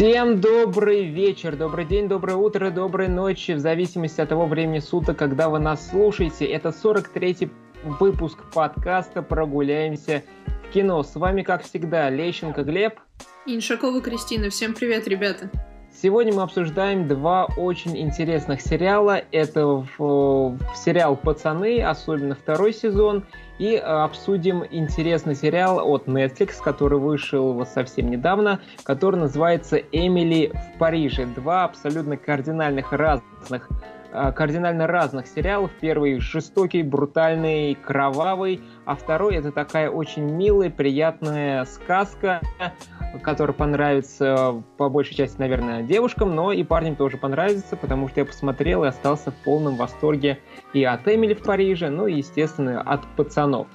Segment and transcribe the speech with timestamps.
[0.00, 5.18] Всем добрый вечер, добрый день, доброе утро, доброй ночи, в зависимости от того времени суток,
[5.18, 6.46] когда вы нас слушаете.
[6.46, 7.50] Это 43-й
[7.84, 11.02] выпуск подкаста «Прогуляемся в кино».
[11.02, 12.98] С вами, как всегда, Лещенко Глеб.
[13.44, 14.48] Иншакова Кристина.
[14.48, 15.50] Всем привет, ребята.
[15.92, 19.22] Сегодня мы обсуждаем два очень интересных сериала.
[19.32, 19.84] Это
[20.74, 23.24] сериал «Пацаны», особенно второй сезон,
[23.58, 30.50] и э, обсудим интересный сериал от Netflix, который вышел вот совсем недавно, который называется «Эмили
[30.54, 31.26] в Париже».
[31.26, 33.68] Два абсолютно кардинальных разных
[34.12, 35.70] э, кардинально разных сериалов.
[35.80, 42.40] Первый жестокий, брутальный, кровавый, а второй это такая очень милая, приятная сказка,
[43.22, 48.26] которая понравится по большей части, наверное, девушкам, но и парням тоже понравится, потому что я
[48.26, 50.38] посмотрел и остался в полном восторге
[50.72, 53.66] и от Эмили в Париже, ну и, естественно, от пацанов.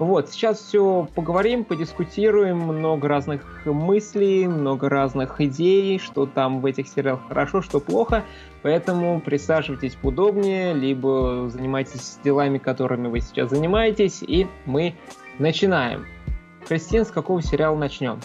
[0.00, 6.88] Вот, сейчас все поговорим, подискутируем, много разных мыслей, много разных идей, что там в этих
[6.88, 8.24] сериалах хорошо, что плохо,
[8.62, 14.94] поэтому присаживайтесь поудобнее, либо занимайтесь делами, которыми вы сейчас занимаетесь, и мы
[15.38, 16.06] начинаем.
[16.66, 18.20] Кристин, с какого сериала начнем?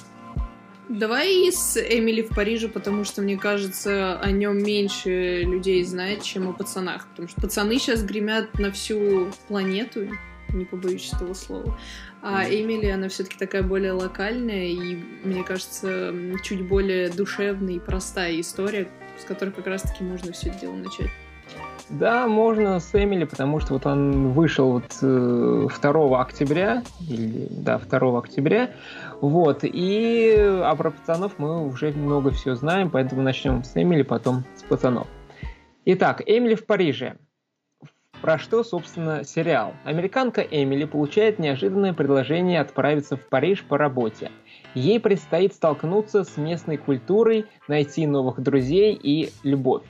[0.88, 6.48] Давай с Эмили в Париже, потому что, мне кажется, о нем меньше людей знает, чем
[6.48, 7.08] о пацанах.
[7.10, 10.08] Потому что пацаны сейчас гремят на всю планету,
[10.50, 11.78] не побоюсь этого слова.
[12.22, 16.14] А Эмили, она все-таки такая более локальная и, мне кажется,
[16.44, 18.88] чуть более душевная и простая история,
[19.20, 21.10] с которой как раз-таки можно все это дело начать.
[21.90, 27.78] Да, можно с Эмили, потому что вот он вышел вот 2 э, октября, или, да,
[27.78, 28.72] 2 октября,
[29.22, 34.46] вот, и а про пацанов мы уже много всего знаем, поэтому начнем с Эмили, потом
[34.56, 35.08] с пацанов.
[35.86, 37.18] Итак, Эмили в Париже.
[38.22, 39.74] Про что, собственно, сериал?
[39.84, 44.32] Американка Эмили получает неожиданное предложение отправиться в Париж по работе.
[44.74, 49.84] Ей предстоит столкнуться с местной культурой, найти новых друзей и любовь.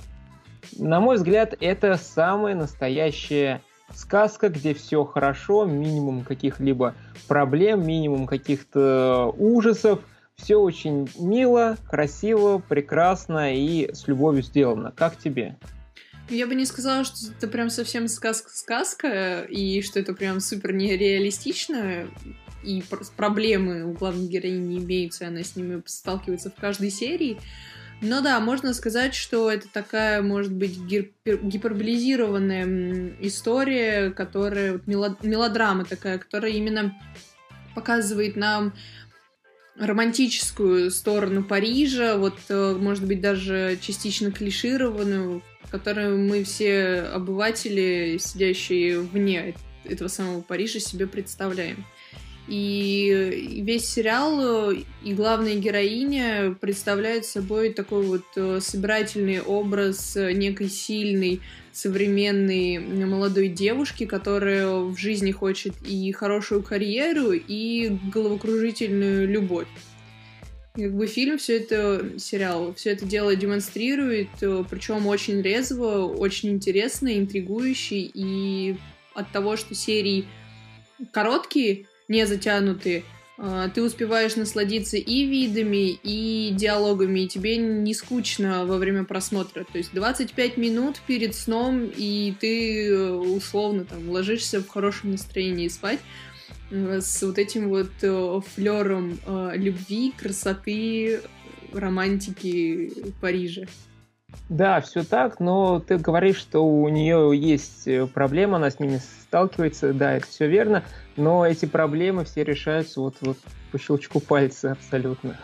[0.78, 3.62] На мой взгляд, это самая настоящая
[3.94, 6.96] сказка, где все хорошо, минимум каких-либо
[7.28, 10.00] проблем, минимум каких-то ужасов.
[10.36, 14.92] Все очень мило, красиво, прекрасно и с любовью сделано.
[14.92, 15.58] Как тебе?
[16.30, 22.08] Я бы не сказала, что это прям совсем сказка-сказка, и что это прям супер нереалистично,
[22.64, 22.84] и
[23.16, 27.38] проблемы у главной героини имеются, она с ними сталкивается в каждой серии.
[28.02, 36.52] Ну да, можно сказать, что это такая, может быть, гиперболизированная история, которая, мелодрама такая, которая
[36.52, 36.94] именно
[37.74, 38.74] показывает нам
[39.78, 49.02] романтическую сторону Парижа, вот, э, может быть, даже частично клишированную, которую мы все обыватели, сидящие
[49.02, 51.86] вне этого самого Парижа, себе представляем.
[52.48, 61.42] И весь сериал и главная героиня представляют собой такой вот э, собирательный образ некой сильной,
[61.72, 69.68] современной молодой девушки, которая в жизни хочет и хорошую карьеру, и головокружительную любовь.
[70.76, 76.50] Как бы фильм все это, сериал, все это дело демонстрирует, э, причем очень резво, очень
[76.50, 78.76] интересно, интригующий, и
[79.14, 80.26] от того, что серии
[81.12, 83.04] короткие, не затянутые,
[83.38, 89.66] а, ты успеваешь насладиться и видами, и диалогами, и тебе не скучно во время просмотра.
[89.66, 95.68] То есть 25 минут перед сном, и ты э, условно там ложишься в хорошем настроении
[95.68, 96.00] спать
[96.72, 99.20] э, с вот этим вот э, флером
[99.54, 101.20] любви, красоты,
[101.74, 103.64] романтики Парижа.
[104.48, 109.94] Да, все так, но ты говоришь, что у нее есть проблема, она с ними сталкивается,
[109.94, 110.84] да, это все верно,
[111.16, 113.38] но эти проблемы все решаются вот, вот
[113.72, 115.40] по щелчку пальца абсолютно.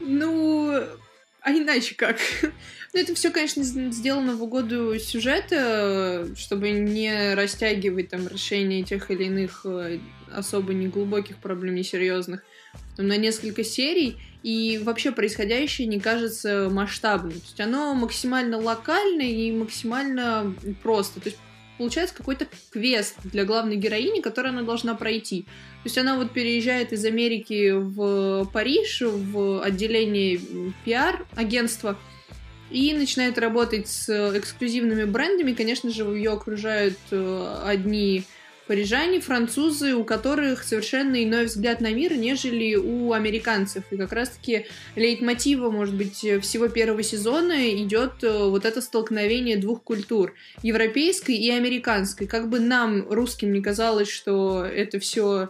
[0.00, 0.72] Ну,
[1.40, 2.18] а иначе как?
[2.94, 9.24] Ну, это все, конечно, сделано в угоду сюжета, чтобы не растягивать там решение тех или
[9.24, 9.98] иных э,
[10.32, 12.42] особо неглубоких проблем, несерьезных,
[12.96, 17.32] на несколько серий, и вообще происходящее не кажется масштабным.
[17.32, 21.20] То есть оно максимально локальное и максимально просто.
[21.20, 21.38] То есть
[21.78, 25.42] получается какой-то квест для главной героини, который она должна пройти.
[25.42, 30.40] То есть она вот переезжает из Америки в Париж, в отделение
[30.84, 31.96] пиар-агентства,
[32.70, 35.54] и начинает работать с эксклюзивными брендами.
[35.54, 38.24] Конечно же, ее окружают э, одни
[38.68, 43.82] парижане, французы, у которых совершенно иной взгляд на мир, нежели у американцев.
[43.90, 49.82] И как раз-таки лейтмотива, может быть, всего первого сезона идет э, вот это столкновение двух
[49.82, 52.26] культур, европейской и американской.
[52.26, 55.48] Как бы нам, русским, не казалось, что это все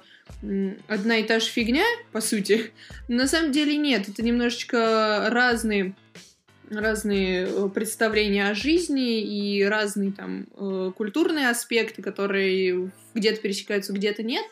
[0.86, 2.70] одна и та же фигня, по сути.
[3.08, 5.94] На самом деле нет, это немножечко разные
[6.70, 14.22] разные э, представления о жизни и разные там э, культурные аспекты, которые где-то пересекаются, где-то
[14.22, 14.44] нет.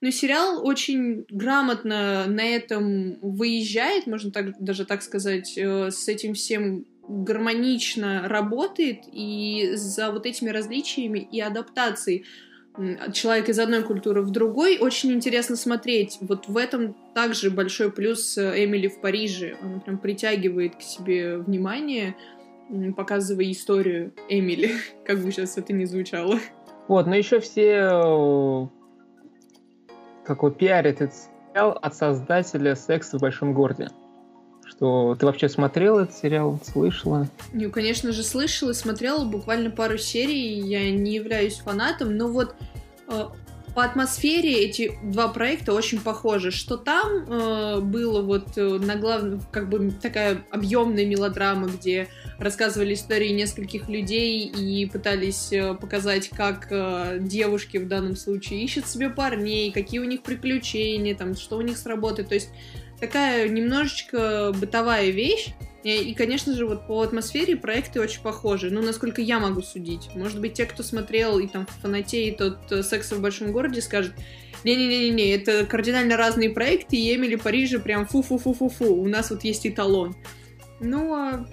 [0.00, 6.34] Но сериал очень грамотно на этом выезжает, можно так, даже так сказать, э, с этим
[6.34, 12.24] всем гармонично работает, и за вот этими различиями и адаптацией
[13.12, 16.18] человек из одной культуры в другой, очень интересно смотреть.
[16.20, 19.56] Вот в этом также большой плюс э, Эмили в Париже.
[19.60, 22.16] Она прям притягивает к себе внимание,
[22.96, 24.72] показывая историю Эмили,
[25.04, 26.38] как бы сейчас это ни звучало.
[26.88, 28.66] Вот, но еще все э,
[30.24, 33.88] как вот пиарят этот сериал от создателя «Секса в большом городе»
[34.82, 37.28] что ты вообще смотрел этот сериал, слышала?
[37.52, 40.58] Ну, конечно же, слышала, смотрела буквально пару серий.
[40.58, 42.56] Я не являюсь фанатом, но вот
[43.06, 43.26] э,
[43.76, 46.50] по атмосфере эти два проекта очень похожи.
[46.50, 52.08] Что там э, было вот э, на главном, как бы такая объемная мелодрама, где
[52.40, 58.88] рассказывали истории нескольких людей и пытались э, показать, как э, девушки в данном случае ищут
[58.88, 62.30] себе парней, какие у них приключения, там, что у них сработает.
[62.30, 62.50] То есть
[63.02, 65.48] такая немножечко бытовая вещь.
[65.82, 68.70] И, конечно же, вот по атмосфере проекты очень похожи.
[68.70, 70.10] Ну, насколько я могу судить.
[70.14, 74.12] Может быть, те, кто смотрел и там фанатеет от э, «Секса в большом городе», скажут,
[74.62, 78.94] не-не-не-не, это кардинально разные проекты, и Эмили Парижа прям фу-фу-фу-фу-фу.
[78.94, 80.14] У нас вот есть эталон.
[80.78, 81.44] Ну, а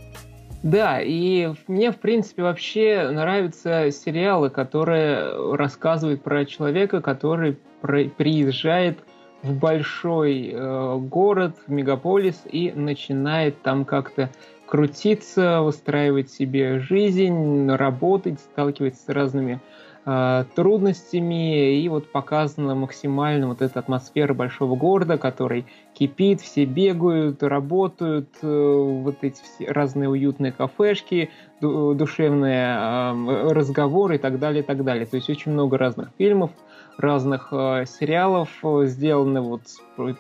[0.62, 9.00] да, и мне, в принципе, вообще нравятся сериалы, которые рассказывают про человека, который приезжает
[9.42, 14.30] в большой э, город, в мегаполис и начинает там как-то
[14.66, 19.62] крутиться, выстраивать себе жизнь, работать, сталкиваться с разными
[20.06, 21.80] э, трудностями.
[21.80, 29.02] И вот показана максимально вот эта атмосфера большого города, который кипит, все бегают, работают, э,
[29.04, 31.32] вот эти все разные уютные кафешки,
[31.62, 35.06] душевные э, разговоры и так далее, и так далее.
[35.06, 36.52] То есть очень много разных фильмов,
[37.00, 39.62] разных э, сериалов э, сделаны вот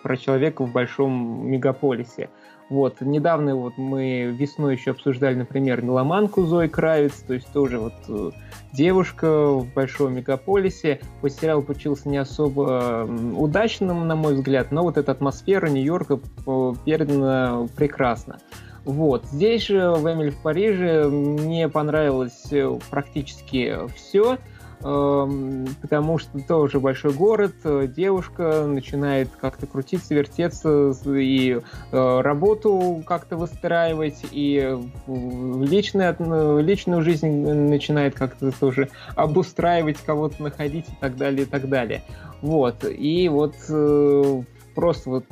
[0.01, 2.29] про человека в большом мегаполисе.
[2.69, 7.93] Вот, недавно вот мы весной еще обсуждали, например, меломанку Зои Кравец, то есть тоже вот
[8.07, 8.31] э,
[8.73, 11.01] девушка в большом мегаполисе.
[11.19, 16.73] Хоть сериал получился не особо удачным, на мой взгляд, но вот эта атмосфера Нью-Йорка э,
[16.85, 18.39] передана прекрасно.
[18.85, 19.25] Вот.
[19.25, 22.51] Здесь же, в Эмили в Париже, мне понравилось
[22.89, 24.37] практически все.
[24.81, 31.59] Эм, потому что тоже большой город, э, девушка начинает как-то крутиться, вертеться и
[31.91, 34.77] э, работу как-то выстраивать, и
[35.07, 36.15] личное,
[36.61, 42.01] личную жизнь начинает как-то тоже обустраивать, кого-то находить и так далее, и так далее.
[42.41, 42.85] Вот.
[42.85, 44.43] И вот э,
[44.75, 45.25] просто вот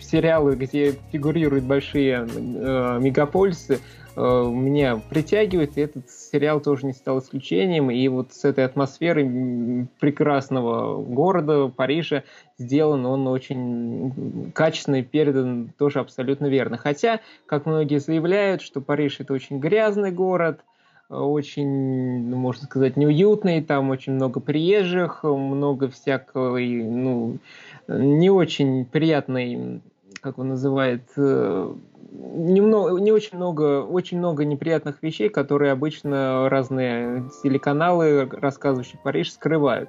[0.00, 3.80] сериалы, где фигурируют большие мегаполисы,
[4.16, 7.90] меня притягивает, и этот сериал тоже не стал исключением.
[7.90, 12.22] И вот с этой атмосферой прекрасного города, Парижа,
[12.58, 16.78] сделан он очень качественно и передан тоже абсолютно верно.
[16.78, 20.60] Хотя, как многие заявляют, что Париж это очень грязный город,
[21.08, 27.38] очень, ну, можно сказать, неуютный, там очень много приезжих, много всякой, ну,
[27.86, 29.80] не очень приятной,
[30.26, 31.74] как он называет, э,
[32.10, 39.88] немного, не очень много, очень много неприятных вещей, которые обычно разные телеканалы, рассказывающие Париж, скрывают.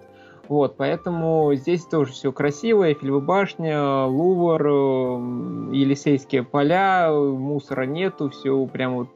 [0.50, 8.66] Вот, поэтому здесь тоже все красиво, Эйфелева башня, Лувр, э, Елисейские поля, мусора нету, все
[8.66, 9.10] прям вот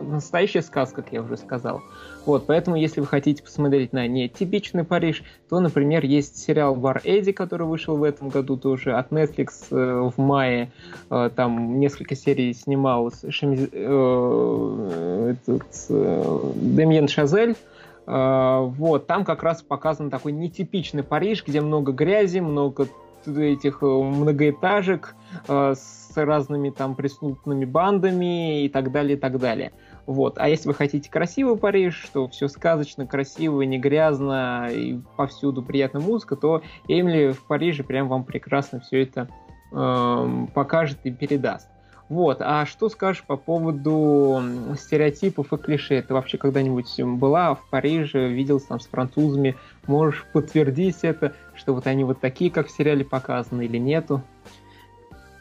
[0.00, 1.82] настоящая сказка, как я уже сказал.
[2.26, 7.30] Вот, поэтому, если вы хотите посмотреть на нетипичный Париж, то, например, есть сериал «Бар Эдди»,
[7.30, 10.72] который вышел в этом году тоже от Netflix э, в мае.
[11.08, 13.68] Э, там несколько серий снимал Шамиз...
[13.70, 17.56] э, этот, Демьен Шазель.
[18.06, 22.88] Э, вот, там как раз показан такой нетипичный Париж, где много грязи, много
[23.26, 25.14] этих э, многоэтажек
[25.48, 29.72] э, с разными там преступными бандами и так далее, и так далее.
[30.06, 30.38] Вот.
[30.38, 36.02] А если вы хотите красивый Париж, что все сказочно, красиво, не грязно и повсюду приятная
[36.02, 39.28] музыка, то Эмили в Париже прям вам прекрасно все это
[39.72, 41.68] э, покажет и передаст.
[42.08, 44.40] Вот, а что скажешь по поводу
[44.78, 46.02] стереотипов и клише?
[46.02, 49.56] Ты вообще когда-нибудь была в Париже, виделся там с французами?
[49.88, 54.22] Можешь подтвердить это, что вот они вот такие, как в сериале показаны, или нету?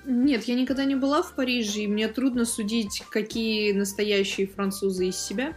[0.08, 5.18] Нет, я никогда не была в Париже, и мне трудно судить, какие настоящие французы из
[5.18, 5.54] себя.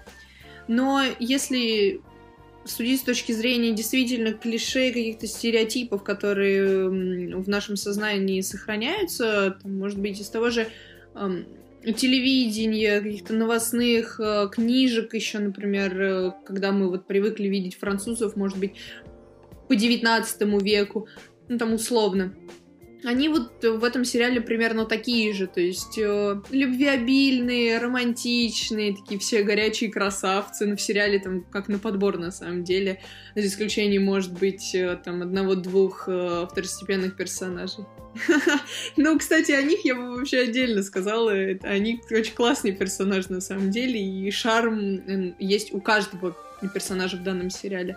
[0.68, 2.02] Но если
[2.64, 10.20] судить с точки зрения действительно клише, каких-то стереотипов, которые в нашем сознании сохраняются, может быть,
[10.20, 10.68] из того же
[11.96, 18.58] телевидения, каких-то новостных э, книжек еще, например, э, когда мы вот привыкли видеть французов, может
[18.58, 18.75] быть,
[19.68, 21.08] по 19 веку,
[21.48, 22.34] ну там условно
[23.04, 29.42] они вот в этом сериале примерно такие же, то есть э, любвеобильные, романтичные, такие все
[29.42, 33.00] горячие красавцы, но в сериале там как на подбор на самом деле,
[33.37, 37.84] за исключением, может быть, э, там одного-двух э, второстепенных персонажей.
[38.96, 41.32] Ну, кстати, о них я бы вообще отдельно сказала.
[41.62, 46.36] Они очень классный персонаж на самом деле, и шарм есть у каждого
[46.74, 47.96] персонажа в данном сериале.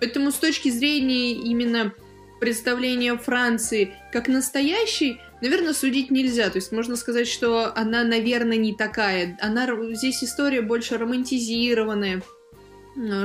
[0.00, 1.92] Поэтому с точки зрения именно
[2.40, 6.50] представление Франции как настоящей, наверное, судить нельзя.
[6.50, 9.38] То есть можно сказать, что она, наверное, не такая.
[9.40, 12.22] Она здесь история больше романтизированная,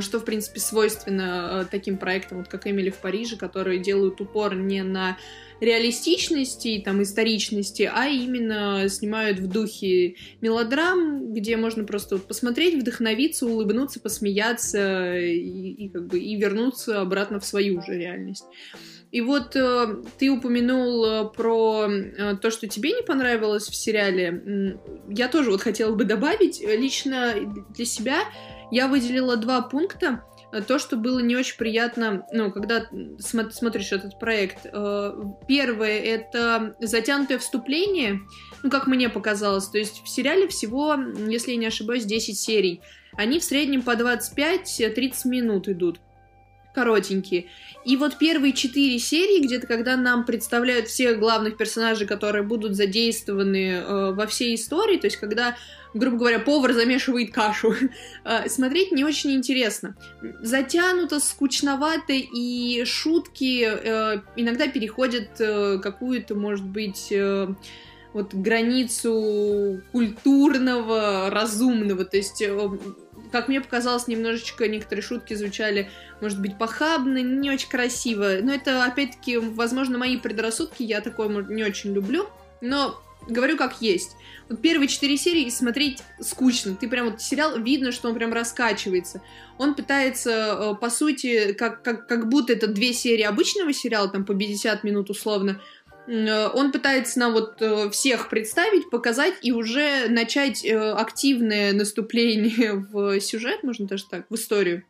[0.02, 4.56] что, в принципе, свойственно э, таким проектам, вот как Эмили в Париже, которые делают упор
[4.56, 5.18] не на
[5.62, 12.82] реалистичности и там историчности, а именно снимают в духе мелодрам, где можно просто вот посмотреть,
[12.82, 18.46] вдохновиться, улыбнуться, посмеяться и, и как бы и вернуться обратно в свою же реальность.
[19.12, 24.80] И вот э, ты упомянул э, про э, то, что тебе не понравилось в сериале.
[25.10, 26.62] Я тоже вот хотела бы добавить.
[26.62, 27.34] Лично
[27.76, 28.24] для себя
[28.72, 30.24] я выделила два пункта.
[30.68, 32.88] То, что было не очень приятно, ну, когда
[33.20, 34.66] см- смотришь этот проект.
[34.66, 35.14] Э,
[35.48, 38.20] первое— это затянутое вступление,
[38.62, 39.68] ну, как мне показалось.
[39.68, 40.96] То есть в сериале всего,
[41.28, 42.82] если я не ошибаюсь, 10 серий.
[43.14, 46.00] Они в среднем по 25-30 минут идут
[46.74, 47.48] коротенькие.
[47.84, 53.72] И вот первые четыре серии, где-то когда нам представляют всех главных персонажей, которые будут задействованы
[53.74, 55.56] э, во всей истории, то есть когда,
[55.94, 57.74] грубо говоря, повар замешивает кашу,
[58.24, 59.96] э, смотреть не очень интересно.
[60.42, 67.08] Затянуто, скучновато, и шутки э, иногда переходят э, какую-то, может быть...
[67.12, 67.48] Э,
[68.14, 72.44] вот границу культурного, разумного, то есть
[73.32, 78.40] как мне показалось, немножечко некоторые шутки звучали, может быть, похабно, не очень красиво.
[78.42, 82.28] Но это, опять-таки, возможно, мои предрассудки, я такое не очень люблю.
[82.60, 84.16] Но говорю как есть.
[84.50, 86.76] Вот первые четыре серии смотреть скучно.
[86.76, 89.22] Ты прям вот сериал, видно, что он прям раскачивается.
[89.58, 94.26] Он пытается, э, по сути, как, как, как будто это две серии обычного сериала, там
[94.26, 95.62] по 50 минут условно,
[96.08, 103.20] Э, он пытается нам вот э, всех представить, показать и уже начать активное наступление в
[103.20, 104.84] сюжет, можно даже так, в историю.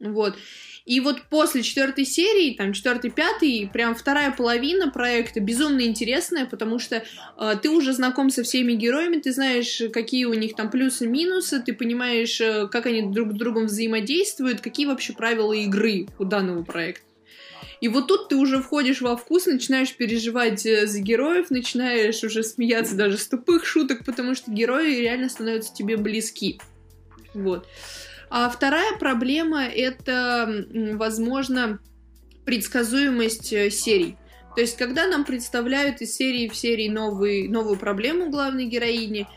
[0.00, 0.36] Вот.
[0.84, 6.78] И вот после четвертой серии, там, четвертой, пятой, прям вторая половина проекта безумно интересная, потому
[6.78, 7.04] что
[7.38, 11.72] э, ты уже знаком со всеми героями, ты знаешь, какие у них там плюсы-минусы, ты
[11.72, 17.04] понимаешь, э, как они друг с другом взаимодействуют, какие вообще правила игры у данного проекта.
[17.80, 22.42] И вот тут ты уже входишь во вкус, начинаешь переживать э, за героев, начинаешь уже
[22.42, 26.60] смеяться даже с тупых шуток, потому что герои реально становятся тебе близки.
[27.32, 27.66] Вот.
[28.36, 31.78] А вторая проблема— это, возможно,
[32.44, 34.16] предсказуемость э, серий.
[34.56, 39.28] То есть, когда нам представляют из серии в серии новый, новую проблему главной героини,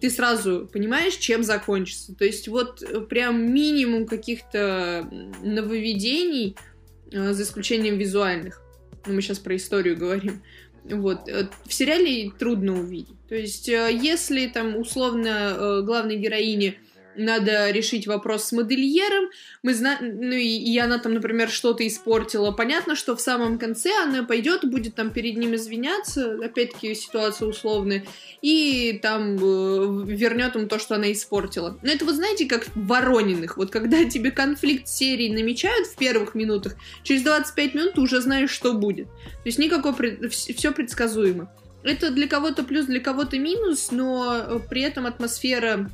[0.00, 2.14] ты сразу понимаешь, чем закончится.
[2.14, 5.08] То есть, вот э, прям минимум каких-то
[5.42, 6.56] нововведений—
[7.12, 8.62] Э, за исключением визуальных.
[9.06, 10.42] Мы сейчас про историю говорим.
[10.84, 11.28] Вот.
[11.66, 13.20] В сериале трудно увидеть.
[13.28, 16.76] То есть, если там условно главной героине
[17.16, 19.30] надо решить вопрос с модельером,
[19.62, 22.50] мы знаем, ну и, и она там, например, что-то испортила.
[22.52, 28.04] Понятно, что в самом конце она пойдет, будет там перед ним извиняться, опять-таки ситуация условная,
[28.40, 31.78] и там э, вернет ему то, что она испортила.
[31.82, 36.34] Но это вот знаете, как в Ворониных, вот когда тебе конфликт серии намечают в первых
[36.34, 39.06] минутах, через 25 минут ты уже знаешь, что будет.
[39.06, 40.32] То есть никакой, пред...
[40.32, 41.50] все предсказуемо.
[41.82, 45.90] Это для кого-то плюс, для кого-то минус, но э, при этом атмосфера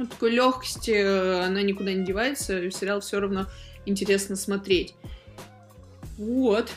[0.00, 3.46] ну, такой легкости, э, она никуда не девается, сериал все равно
[3.84, 4.94] интересно смотреть.
[6.16, 6.70] Вот.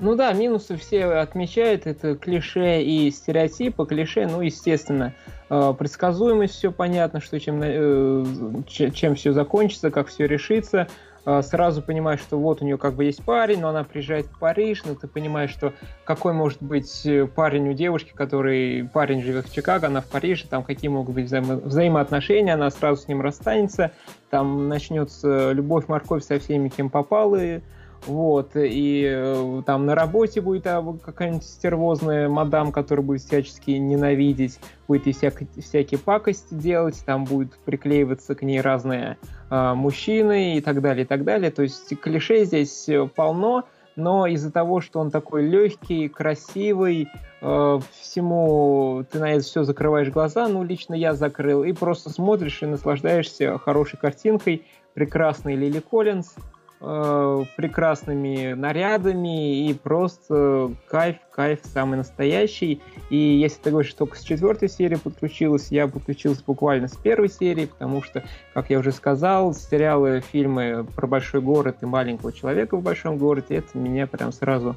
[0.00, 3.84] Ну да, минусы все отмечают, это клише и стереотипы.
[3.84, 5.14] Клише, ну, естественно,
[5.50, 8.24] э, предсказуемость, все понятно, что чем, э,
[8.66, 10.88] чем все закончится, как все решится.
[11.24, 14.38] А, сразу понимаешь, что вот у нее как бы есть парень, но она приезжает в
[14.38, 15.72] Париж, но ты понимаешь, что
[16.04, 20.46] какой может быть э, парень у девушки, который парень живет в Чикаго, она в Париже,
[20.48, 23.92] там какие могут быть взаимо взаимоотношения, она сразу с ним расстанется,
[24.30, 27.60] там начнется любовь, морковь со всеми, кем попало, и
[28.06, 34.58] вот, и э, там на работе будет а, какая-нибудь стервозная мадам, которая будет всячески ненавидеть,
[34.88, 39.18] будет и всяк, всякие пакости делать, там будет приклеиваться к ней разные
[39.50, 41.50] а, мужчины и так далее, и так далее.
[41.50, 47.08] То есть клише здесь э, полно, но из-за того, что он такой легкий, красивый,
[47.40, 52.62] э, всему ты на это все закрываешь глаза, ну, лично я закрыл, и просто смотришь
[52.62, 56.34] и наслаждаешься хорошей картинкой, прекрасной Лили Коллинз,
[56.82, 62.82] э, прекрасными нарядами и просто кайф, кайф самый настоящий.
[63.08, 67.30] И если ты говоришь, что только с четвертой серии подключилась, я подключился буквально с первой
[67.30, 72.76] серии, потому что, как я уже сказал, сериалы, фильмы про большой город и маленького человека
[72.76, 74.74] в большом городе, это меня прям сразу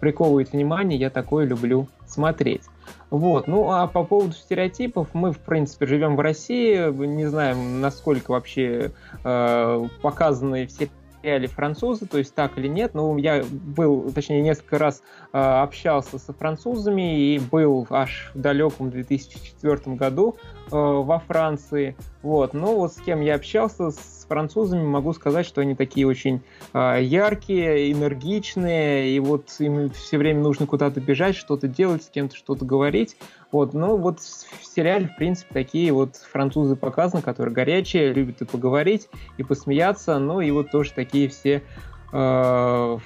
[0.00, 2.62] приковывает внимание, я такое люблю смотреть.
[3.10, 8.32] Вот, ну а по поводу стереотипов, мы, в принципе, живем в России, не знаем, насколько
[8.32, 8.92] вообще
[9.24, 10.88] э, показаны все
[11.26, 12.94] сериале французы, то есть так или нет.
[12.94, 15.02] Но я был, точнее, несколько раз
[15.32, 20.36] э, общался со французами и был аж в далеком 2004 году
[20.70, 21.96] э, во Франции.
[22.22, 26.42] Вот, ну вот с кем я общался, с французами, могу сказать, что они такие очень
[26.72, 32.36] э, яркие, энергичные, и вот им все время нужно куда-то бежать, что-то делать, с кем-то
[32.36, 33.16] что-то говорить.
[33.52, 38.44] Вот, ну вот в сериале, в принципе, такие вот французы показаны, которые горячие, любят и
[38.44, 41.62] поговорить, и посмеяться, ну и вот тоже такие все
[42.12, 42.98] э,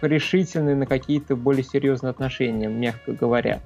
[0.00, 3.60] решительные на какие-то более серьезные отношения, мягко говоря.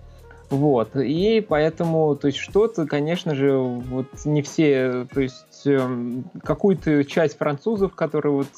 [0.49, 7.05] Вот, и поэтому, то есть что-то, конечно же, вот не все, то есть э, какую-то
[7.05, 8.49] часть французов, которые вот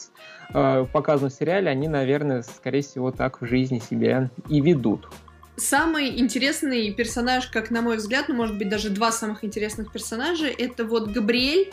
[0.52, 5.08] э, показаны в сериале, они, наверное, скорее всего, так в жизни себя и ведут.
[5.56, 10.46] Самый интересный персонаж, как на мой взгляд, ну, может быть, даже два самых интересных персонажа,
[10.46, 11.72] это вот Габриэль,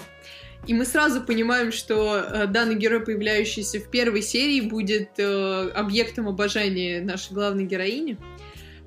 [0.66, 6.28] и мы сразу понимаем, что э, данный герой, появляющийся в первой серии, будет э, объектом
[6.28, 8.18] обожания нашей главной героини.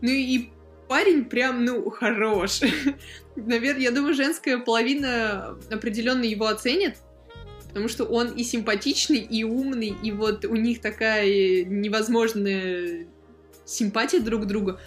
[0.00, 0.50] Ну и
[0.88, 2.60] парень прям, ну, хорош.
[3.36, 6.96] Наверное, я думаю, женская половина определенно его оценит,
[7.68, 13.06] потому что он и симпатичный, и умный, и вот у них такая невозможная
[13.64, 14.78] симпатия друг к другу,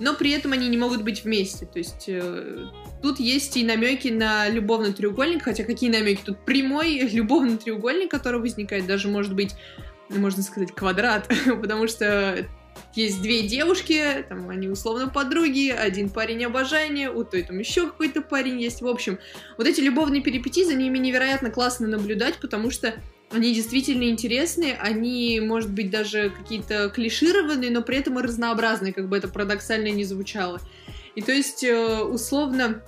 [0.00, 1.66] но при этом они не могут быть вместе.
[1.66, 2.66] То есть э,
[3.02, 6.22] тут есть и намеки на любовный треугольник, хотя какие намеки?
[6.24, 9.54] Тут прямой любовный треугольник, который возникает, даже может быть,
[10.08, 11.30] можно сказать, квадрат,
[11.60, 12.48] потому что
[12.94, 18.20] есть две девушки, там они условно подруги, один парень обожания, у той там еще какой-то
[18.20, 18.82] парень есть.
[18.82, 19.18] В общем,
[19.56, 22.94] вот эти любовные перипетии, за ними невероятно классно наблюдать, потому что
[23.30, 29.08] они действительно интересные, они, может быть, даже какие-то клишированные, но при этом и разнообразные, как
[29.08, 30.60] бы это парадоксально не звучало.
[31.14, 32.82] И то есть, э, условно,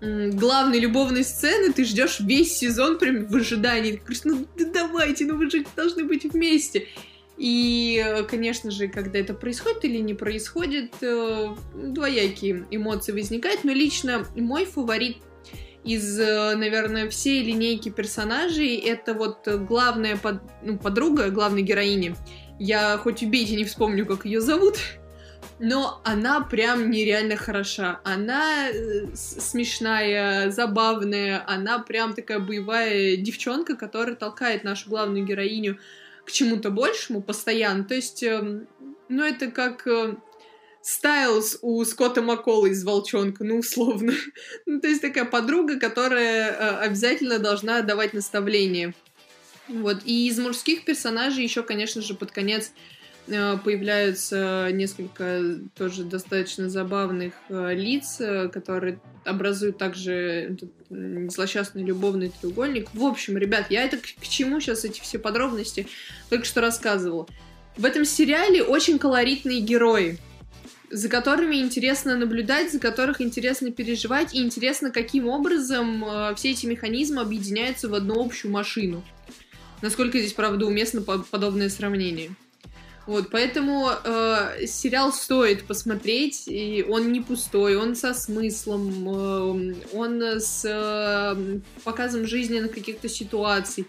[0.00, 3.92] главной любовной сцены ты ждешь весь сезон прям в ожидании.
[3.92, 6.88] Ты говоришь, ну да давайте, ну вы же должны быть вместе.
[7.38, 13.64] И, конечно же, когда это происходит или не происходит, э, двоякие эмоции возникают.
[13.64, 15.16] Но лично мой фаворит
[15.84, 22.14] из, э, наверное, всей линейки персонажей это вот главная под, ну, подруга главной героини.
[22.58, 24.76] Я хоть убейте, не вспомню, как ее зовут,
[25.58, 28.00] но она прям нереально хороша.
[28.04, 35.78] Она э, смешная, забавная, она прям такая боевая девчонка, которая толкает нашу главную героиню
[36.24, 37.84] к чему-то большему постоянно.
[37.84, 38.66] То есть, эм,
[39.08, 40.14] ну, это как э,
[40.82, 44.12] Стайлз у Скотта Маккола из «Волчонка», ну, условно.
[44.66, 48.94] ну, то есть такая подруга, которая э, обязательно должна давать наставления.
[49.68, 50.02] Вот.
[50.04, 52.72] И из мужских персонажей еще, конечно же, под конец
[53.26, 58.20] э, появляются несколько тоже достаточно забавных лиц,
[58.52, 60.56] которые образуют также
[61.30, 62.88] злосчастный любовный треугольник.
[62.92, 65.86] В общем, ребят, я это к, к чему сейчас эти все подробности
[66.30, 67.26] только что рассказывала.
[67.76, 70.18] В этом сериале очень колоритные герои,
[70.90, 76.66] за которыми интересно наблюдать, за которых интересно переживать, и интересно, каким образом э, все эти
[76.66, 79.02] механизмы объединяются в одну общую машину.
[79.80, 82.34] Насколько здесь, правда, уместно подобное сравнение.
[83.06, 90.22] Вот, поэтому э, сериал стоит посмотреть, и он не пустой, он со смыслом, э, он
[90.22, 93.88] с э, показом жизненных каких-то ситуаций.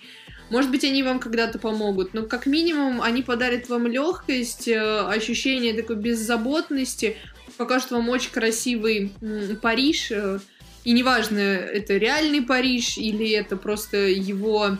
[0.50, 5.74] Может быть, они вам когда-то помогут, но как минимум они подарят вам легкость, э, ощущение
[5.74, 7.18] такой беззаботности,
[7.58, 10.40] покажут вам очень красивый э, Париж, э,
[10.84, 14.78] и неважно, это реальный Париж или это просто его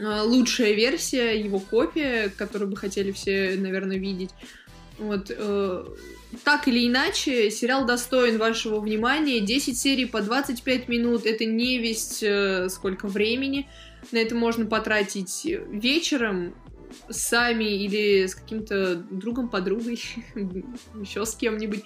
[0.00, 4.30] лучшая версия, его копия, которую бы хотели все, наверное, видеть.
[4.98, 5.30] Вот.
[5.30, 5.84] Э,
[6.44, 9.40] так или иначе, сериал достоин вашего внимания.
[9.40, 13.68] 10 серий по 25 минут, это не весь э, сколько времени.
[14.12, 16.54] На это можно потратить вечером.
[17.08, 20.00] сами или с каким-то другом, подругой,
[21.00, 21.82] еще с кем-нибудь,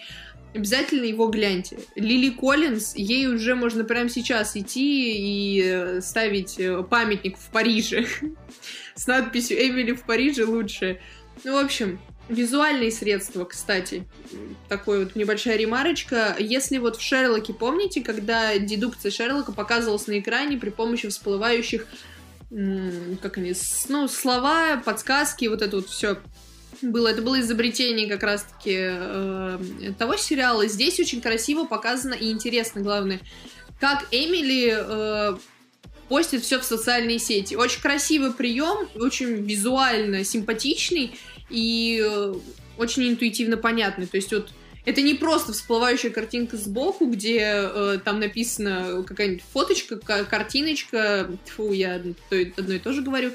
[0.54, 1.78] обязательно его гляньте.
[1.94, 8.06] Лили Коллинз, ей уже можно прямо сейчас идти и э, ставить э, памятник в Париже
[8.94, 11.00] с надписью «Эмили в Париже лучше».
[11.42, 14.06] Ну, в общем, Визуальные средства, кстати,
[14.70, 16.34] такой вот небольшая ремарочка.
[16.38, 21.86] Если вот в Шерлоке, помните, когда дедукция Шерлока показывалась на экране при помощи всплывающих,
[22.48, 23.52] как они,
[23.88, 26.18] ну, слова, подсказки, вот это вот все
[26.92, 27.08] было.
[27.08, 29.58] Это было изобретение как раз-таки э,
[29.98, 30.66] того сериала.
[30.66, 33.20] Здесь очень красиво показано и интересно, главное,
[33.80, 35.36] как Эмили э,
[36.08, 37.54] постит все в социальные сети.
[37.54, 41.18] Очень красивый прием, очень визуально симпатичный
[41.50, 42.34] и э,
[42.76, 44.06] очень интуитивно понятный.
[44.06, 44.50] То есть вот
[44.84, 51.94] это не просто всплывающая картинка сбоку, где э, там написана какая-нибудь фоточка, картиночка, фу, я
[51.94, 53.32] одно и то же говорю,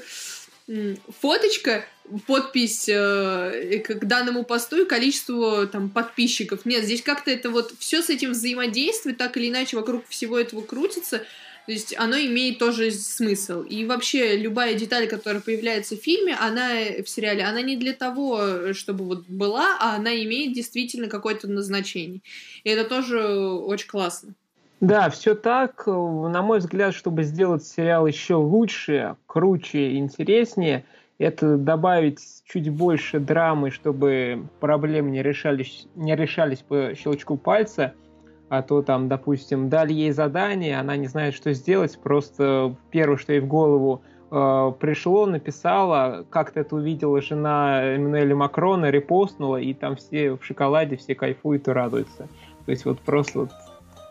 [1.20, 1.84] фоточка,
[2.26, 6.64] подпись э, к данному посту и количеству там подписчиков.
[6.64, 10.62] Нет, здесь как-то это вот все с этим взаимодействует, так или иначе вокруг всего этого
[10.62, 11.24] крутится.
[11.66, 13.62] То есть оно имеет тоже смысл.
[13.62, 16.70] И вообще любая деталь, которая появляется в фильме, она
[17.04, 22.22] в сериале, она не для того, чтобы вот была, а она имеет действительно какое-то назначение.
[22.64, 24.34] И это тоже очень классно.
[24.80, 25.86] Да, все так.
[25.86, 30.84] На мой взгляд, чтобы сделать сериал еще лучше, круче, интереснее,
[31.18, 37.94] это добавить чуть больше драмы, чтобы проблемы не решались, не решались по щелчку пальца–
[38.50, 43.32] а то там, допустим, дали ей задание, она не знает, что сделать, просто первое, что
[43.32, 49.94] ей в голову э, пришло, написала, как-то это увидела жена Эммануэля Макрона, репостнула, и там
[49.94, 52.28] все в шоколаде, все кайфуют и радуются.
[52.66, 53.50] То есть вот просто вот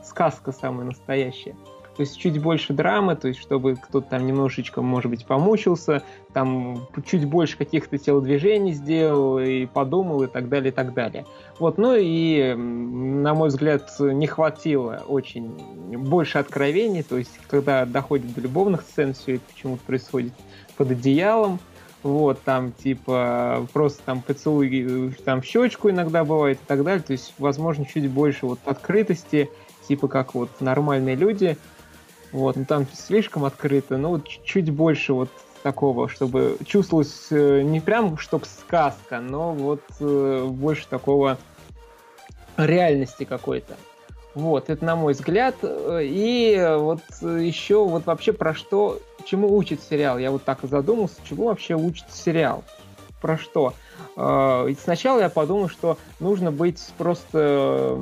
[0.10, 1.56] сказка самая настоящая
[2.00, 6.88] то есть чуть больше драмы, то есть чтобы кто-то там немножечко, может быть, помучился, там
[7.06, 11.26] чуть больше каких-то телодвижений сделал и подумал и так далее, и так далее.
[11.60, 15.58] Вот, ну и, на мой взгляд, не хватило очень
[15.98, 20.32] больше откровений, то есть когда доходит до любовных сцен, все это почему-то происходит
[20.78, 21.60] под одеялом,
[22.02, 27.34] вот, там, типа, просто там поцелуй, там, щечку иногда бывает и так далее, то есть,
[27.40, 29.50] возможно, чуть больше вот открытости,
[29.90, 31.58] типа, как вот нормальные люди,
[32.32, 35.30] вот, ну там слишком открыто, но вот чуть больше вот
[35.64, 41.38] такого, чтобы чувствовалось э, не прям, чтоб сказка, но вот э, больше такого
[42.56, 43.76] реальности какой-то.
[44.36, 45.56] Вот, это на мой взгляд.
[45.64, 50.20] И вот еще вот вообще про что, чему учит сериал.
[50.20, 52.64] Я вот так задумался, чему вообще учит сериал.
[53.22, 53.74] Про что?
[54.16, 57.98] А, сначала я подумал, что нужно быть просто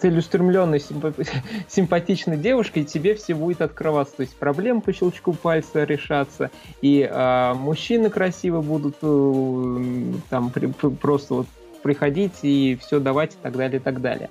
[0.00, 0.80] целеустремленной,
[1.68, 4.16] симпатичной девушкой, тебе все будет открываться.
[4.16, 6.50] То есть проблемы по щелчку пальца решаться,
[6.82, 11.46] и э, мужчины красиво будут э, там при, просто вот
[11.82, 14.30] приходить и все давать и так далее, и так далее.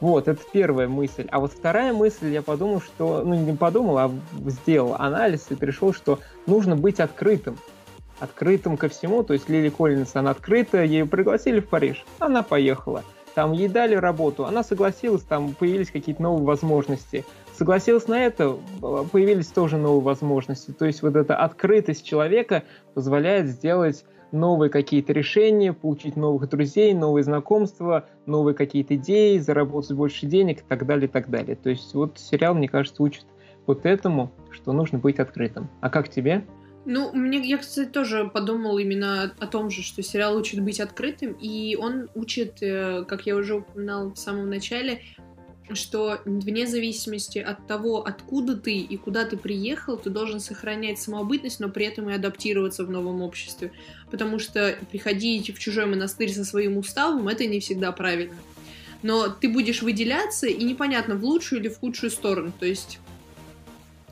[0.00, 1.26] Вот, это первая мысль.
[1.30, 4.10] А вот вторая мысль, я подумал, что, ну не подумал, а
[4.46, 7.56] сделал анализ и пришел, что нужно быть открытым
[8.20, 9.22] открытым ко всему.
[9.22, 13.04] То есть Лили Коллинс, она открыта, ее пригласили в Париж, она поехала.
[13.38, 17.24] Там ей дали работу, она согласилась, там появились какие-то новые возможности.
[17.56, 18.56] Согласилась на это,
[19.12, 20.72] появились тоже новые возможности.
[20.72, 27.22] То есть вот эта открытость человека позволяет сделать новые какие-то решения, получить новых друзей, новые
[27.22, 31.54] знакомства, новые какие-то идеи, заработать больше денег и так далее, и так далее.
[31.54, 33.24] То есть вот сериал, мне кажется, учит
[33.66, 35.68] вот этому, что нужно быть открытым.
[35.80, 36.44] А как тебе?
[36.90, 41.32] Ну, мне, я, кстати, тоже подумал именно о том же, что сериал учит быть открытым,
[41.32, 45.02] и он учит, э, как я уже упоминала в самом начале,
[45.70, 51.60] что вне зависимости от того, откуда ты и куда ты приехал, ты должен сохранять самобытность,
[51.60, 53.70] но при этом и адаптироваться в новом обществе.
[54.10, 58.38] Потому что приходить в чужой монастырь со своим уставом— это не всегда правильно.
[59.02, 62.50] Но ты будешь выделяться, и непонятно, в лучшую или в худшую сторону.
[62.58, 62.98] То есть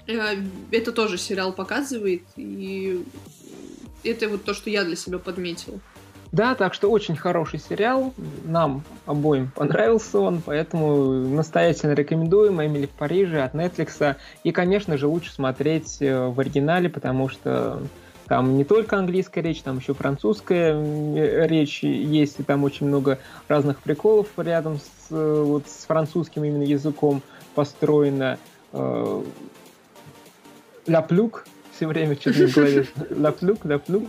[0.07, 3.05] это тоже сериал показывает, и
[4.05, 5.81] это вот то, что я для себя подметила.
[6.33, 8.13] Да, так что очень хороший сериал.
[8.45, 14.17] Нам обоим понравился он, поэтому настоятельно рекомендуем «Эмили в Париже» от Netflix.
[14.45, 17.81] И, конечно же, лучше смотреть э, в оригинале, потому что
[18.27, 23.79] там не только английская речь, там еще французская речь есть, и там очень много разных
[23.79, 27.23] приколов рядом с, вот, с французским именно языком
[27.55, 28.39] построено.
[30.87, 32.87] Э, Ля Плюк, все время что-то в голове.
[33.11, 34.05] Ля Плюк, Ля Плюк.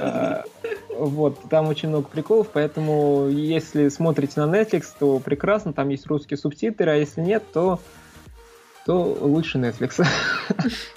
[0.00, 0.44] А,
[0.90, 6.36] вот, там очень много приколов, поэтому если смотрите на Netflix, то прекрасно, там есть русские
[6.38, 7.80] субтитры, а если нет, то,
[8.84, 10.04] то лучше Netflix.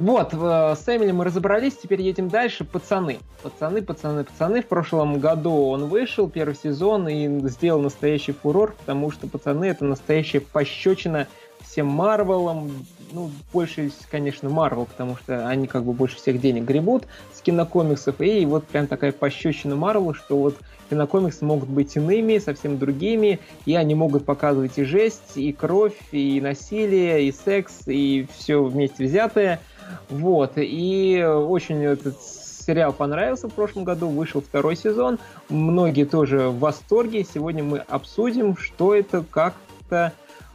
[0.00, 2.64] Вот, э, с Эмили мы разобрались, теперь едем дальше.
[2.64, 3.18] Пацаны.
[3.42, 4.62] Пацаны, пацаны, пацаны.
[4.62, 9.84] В прошлом году он вышел, первый сезон, и сделал настоящий фурор, потому что пацаны это
[9.84, 11.28] настоящая пощечина
[11.70, 12.70] всем Марвелам,
[13.12, 18.20] ну, больше, конечно, Марвел, потому что они как бы больше всех денег гребут с кинокомиксов,
[18.20, 20.56] и вот прям такая пощечина Марвел, что вот
[20.90, 26.40] кинокомиксы могут быть иными, совсем другими, и они могут показывать и жесть, и кровь, и
[26.40, 29.60] насилие, и секс, и все вместе взятое.
[30.08, 36.58] Вот, и очень этот сериал понравился в прошлом году, вышел второй сезон, многие тоже в
[36.58, 37.24] восторге.
[37.24, 40.12] Сегодня мы обсудим, что это, как-то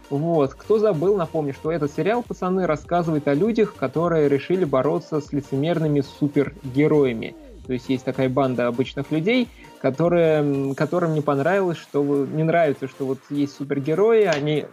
[0.09, 0.53] вот.
[0.53, 6.01] Кто забыл, напомню, что этот сериал, пацаны, рассказывает о людях, которые решили бороться с лицемерными
[6.01, 7.35] супергероями.
[7.65, 9.47] То есть есть такая банда обычных людей,
[9.81, 14.65] которые, которым не понравилось, что не нравится, что вот есть супергерои, они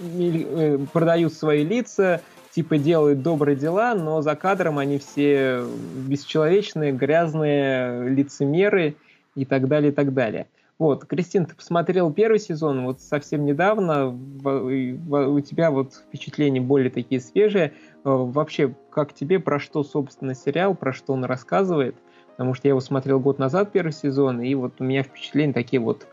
[0.00, 5.64] э, продают свои лица, типа делают добрые дела, но за кадром они все
[6.06, 8.96] бесчеловечные, грязные лицемеры
[9.34, 10.46] и так далее, и так далее.
[10.78, 17.20] Вот, Кристин, ты посмотрел первый сезон вот совсем недавно, у тебя вот впечатления более такие
[17.20, 17.72] свежие.
[18.04, 21.96] Э, вообще, как тебе, про что, собственно, сериал, про что он рассказывает?
[22.30, 25.80] Потому что я его смотрел год назад, первый сезон, и вот у меня впечатления такие
[25.80, 26.06] вот,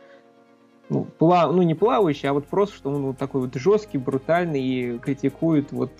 [0.89, 1.51] ну, пла...
[1.51, 5.71] ну не плавающие, а вот просто, что он вот такой вот жесткий, брутальный и критикует,
[5.71, 5.91] вот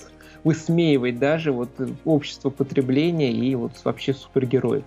[0.43, 1.69] высмеивает даже вот
[2.04, 4.86] общество потребления и вот вообще супергероев.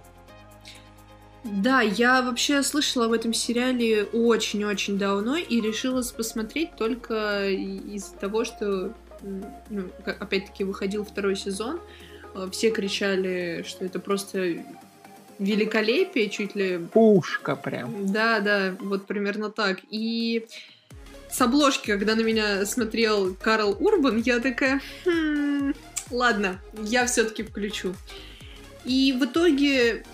[1.56, 8.44] Да, я вообще слышала об этом сериале очень-очень давно и решила посмотреть только из-за того,
[8.44, 8.94] что,
[9.70, 11.80] ну, опять-таки, выходил второй сезон.
[12.34, 14.62] Э, все кричали, что это просто
[15.38, 16.78] великолепие, чуть ли...
[16.92, 18.12] Пушка прям.
[18.12, 19.80] Да, да, вот примерно так.
[19.90, 20.46] И
[21.30, 25.74] с обложки, когда на меня смотрел Карл Урбан, я такая, хм,
[26.10, 27.94] ладно, я все-таки включу.
[28.84, 30.04] И в итоге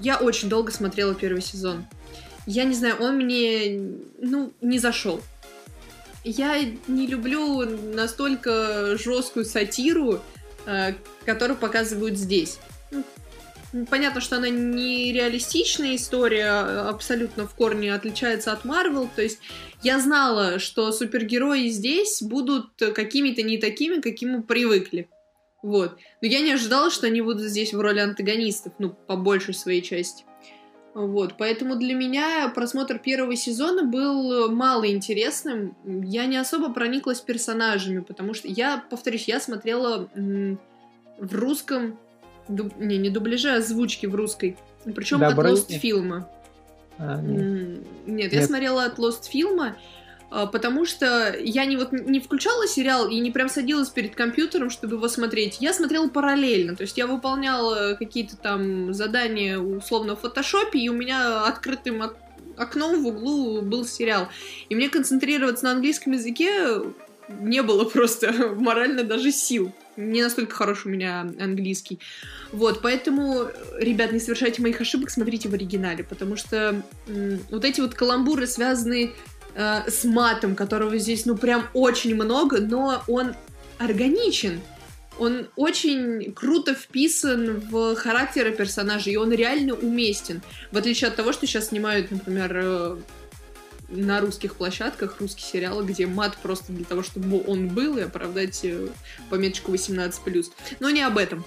[0.00, 1.86] я очень долго смотрела первый сезон.
[2.46, 3.80] Я не знаю, он мне,
[4.18, 5.20] ну, не зашел.
[6.24, 10.20] Я не люблю настолько жесткую сатиру,
[10.66, 12.58] э, которую показывают здесь.
[13.72, 16.50] Ну, понятно, что она не реалистичная история,
[16.88, 19.08] абсолютно в корне отличается от Марвел.
[19.14, 19.38] То есть
[19.82, 25.08] я знала, что супергерои здесь будут какими-то не такими, какими мы привыкли.
[25.62, 25.98] Вот.
[26.20, 29.82] Но я не ожидала, что они будут здесь в роли антагонистов, ну, по большей своей
[29.82, 30.24] части.
[30.92, 35.76] Вот, поэтому для меня просмотр первого сезона был мало интересным.
[35.84, 41.96] Я не особо прониклась персонажами, потому что я, повторюсь, я смотрела в русском,
[42.48, 44.56] дуб, не, не дубляже, а озвучки в русской.
[44.84, 46.28] Причем от Lost фильма.
[46.98, 47.86] А, нет.
[48.06, 49.76] нет, я смотрела от Lost фильма,
[50.30, 54.96] потому что я не вот не включала сериал и не прям садилась перед компьютером, чтобы
[54.96, 55.58] его смотреть.
[55.60, 60.94] Я смотрела параллельно, то есть я выполняла какие-то там задания условно в фотошопе, и у
[60.94, 62.02] меня открытым
[62.56, 64.28] окном в углу был сериал.
[64.68, 66.80] И мне концентрироваться на английском языке
[67.28, 69.72] не было просто морально даже сил.
[69.96, 71.98] Не настолько хорош у меня английский.
[72.52, 77.80] Вот, поэтому, ребят, не совершайте моих ошибок, смотрите в оригинале, потому что м- вот эти
[77.80, 79.12] вот каламбуры, связанные
[79.54, 83.34] э, с матом, которого здесь, ну, прям очень много, но он
[83.78, 84.60] органичен.
[85.18, 90.40] Он очень круто вписан в характеры персонажей, и он реально уместен.
[90.72, 92.96] В отличие от того, что сейчас снимают, например, э,
[93.90, 98.60] на русских площадках русские сериалы, где мат просто для того, чтобы он был и оправдать
[98.64, 98.88] э,
[99.28, 100.46] пометочку 18+.
[100.78, 101.44] Но не об этом.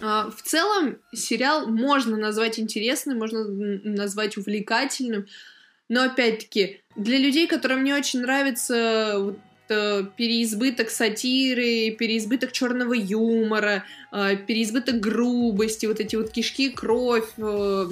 [0.00, 5.26] А, в целом, сериал можно назвать интересным, можно назвать увлекательным,
[5.88, 13.84] но опять-таки, для людей, которым не очень нравится вот, э, переизбыток сатиры, переизбыток черного юмора,
[14.12, 17.86] э, переизбыток грубости, вот эти вот кишки, кровь, э,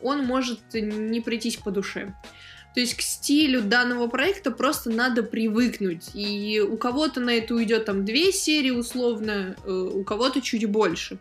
[0.00, 2.14] он может не прийтись по душе.
[2.74, 6.10] То есть к стилю данного проекта просто надо привыкнуть.
[6.14, 11.18] И у кого-то на это уйдет там две серии условно, у кого-то чуть больше.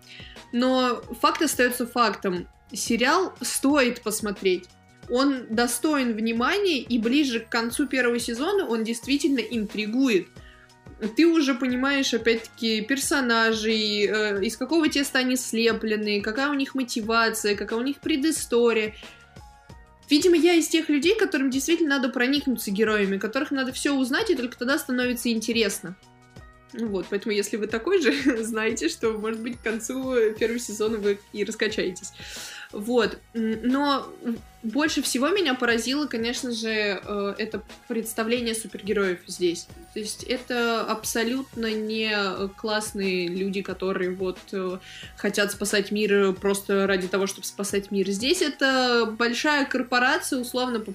[0.51, 2.49] Но факт остается фактом.
[2.73, 4.65] Сериал стоит посмотреть
[5.09, 10.27] он достоин внимания, и ближе к концу первого сезона он действительно интригует.
[11.17, 17.55] Ты уже понимаешь, опять-таки, персонажей, э, из какого теста они слеплены, какая у них мотивация,
[17.55, 18.95] какая у них предыстория.
[20.09, 24.35] Видимо, я из тех людей, которым действительно надо проникнуться героями, которых надо все узнать, и
[24.35, 25.95] только тогда становится интересно.
[26.73, 31.19] Вот, поэтому если вы такой же, знаете, что, может быть, к концу первого сезона вы
[31.33, 32.11] и раскачаетесь.
[32.75, 33.17] Вот.
[33.33, 34.05] Но
[34.63, 39.67] больше всего меня поразило, конечно же, э, это представление супергероев здесь.
[39.93, 42.11] То есть это абсолютно не
[42.57, 44.79] классные люди, которые вот э,
[45.15, 48.09] хотят спасать мир просто ради того, чтобы спасать мир.
[48.09, 50.93] Здесь это большая корпорация, условно, по...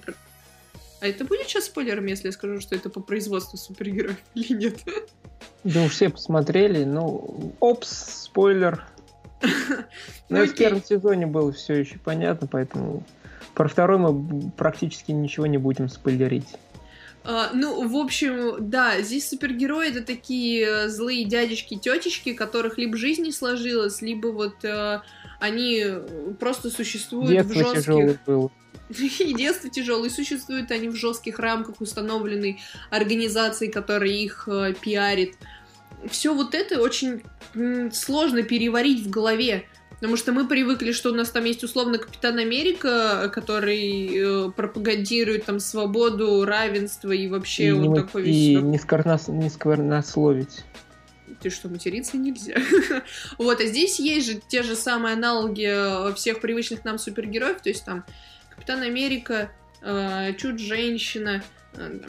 [1.00, 4.80] А это будет сейчас спойлером, если я скажу, что это по производству супергероев или нет?
[5.64, 8.84] Да все посмотрели, ну, опс, спойлер.
[9.40, 9.48] Но
[10.28, 13.04] ну, в первом сезоне было все еще понятно, поэтому
[13.54, 16.48] про второй мы практически ничего не будем спойлерить.
[17.22, 22.96] Uh, ну, в общем, да, здесь супергерои это такие э, злые дядечки, тетечки, которых либо
[22.96, 25.00] жизнь не сложилась, либо вот uh,
[25.38, 25.84] они
[26.38, 28.24] просто существуют детство в жестких...
[28.24, 28.50] было.
[28.88, 35.36] И детство тяжелое, и существуют они в жестких рамках установленной организации, которая их uh, пиарит.
[36.08, 37.22] Все вот это очень
[37.92, 39.66] сложно переварить в голове.
[40.00, 45.44] Потому что мы привыкли, что у нас там есть условно Капитан Америка, который э, пропагандирует
[45.44, 48.34] там свободу, равенство и вообще и вот такой весь...
[48.34, 49.28] И не, скорнос...
[49.28, 50.64] не сквернословить.
[51.42, 52.54] Ты что, материться нельзя?
[53.38, 57.68] вот, а здесь есть же те же самые аналоги э, всех привычных нам супергероев, то
[57.68, 58.04] есть там
[58.48, 59.50] Капитан Америка,
[59.82, 61.42] э, Чудо-женщина,
[61.74, 62.00] э,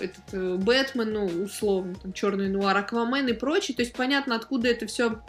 [0.00, 3.76] этот э, Бэтмен, ну, условно, там, Черный Нуар, Аквамен и прочее.
[3.76, 5.22] То есть понятно, откуда это все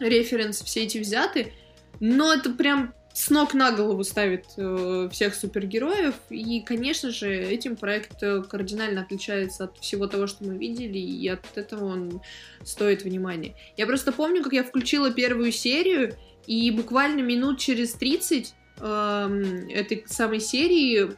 [0.00, 1.52] референс все эти взяты,
[2.00, 7.76] но это прям с ног на голову ставит э, всех супергероев, и, конечно же, этим
[7.76, 12.20] проект кардинально отличается от всего того, что мы видели, и от этого он
[12.62, 13.54] стоит внимания.
[13.78, 16.14] Я просто помню, как я включила первую серию,
[16.46, 21.10] и буквально минут через 30 э, этой самой серии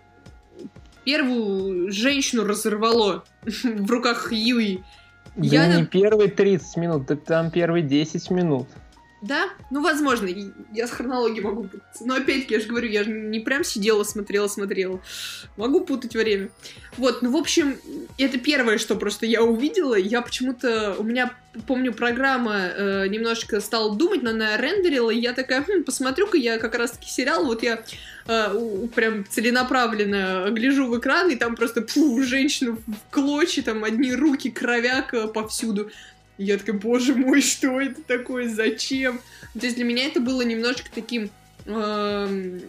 [1.04, 4.84] первую женщину разорвало в руках Юи.
[5.36, 5.80] Да я...
[5.80, 8.68] не первые 30 минут, так там первые 10 минут.
[9.20, 9.48] Да?
[9.70, 10.28] Ну, возможно,
[10.72, 12.06] я с хронологией могу путаться.
[12.06, 15.00] Но опять-таки, я же говорю, я же не прям сидела, смотрела, смотрела.
[15.56, 16.50] Могу путать время.
[16.96, 17.76] Вот, ну, в общем,
[18.16, 19.96] это первое, что просто я увидела.
[19.96, 20.94] Я почему-то...
[20.98, 21.34] У меня,
[21.66, 26.58] помню, программа э, немножечко стала думать, но она рендерила, и я такая, хм, посмотрю-ка я
[26.58, 27.82] как раз-таки сериал, вот я
[28.28, 34.12] э, прям целенаправленно гляжу в экран, и там просто, пфу, женщину в клочья, там одни
[34.14, 35.26] руки, кровяк э,
[36.38, 39.20] повсюду я такая, боже мой, что это такое, зачем?
[39.52, 41.30] То есть для меня это было немножечко таким
[41.66, 42.60] э,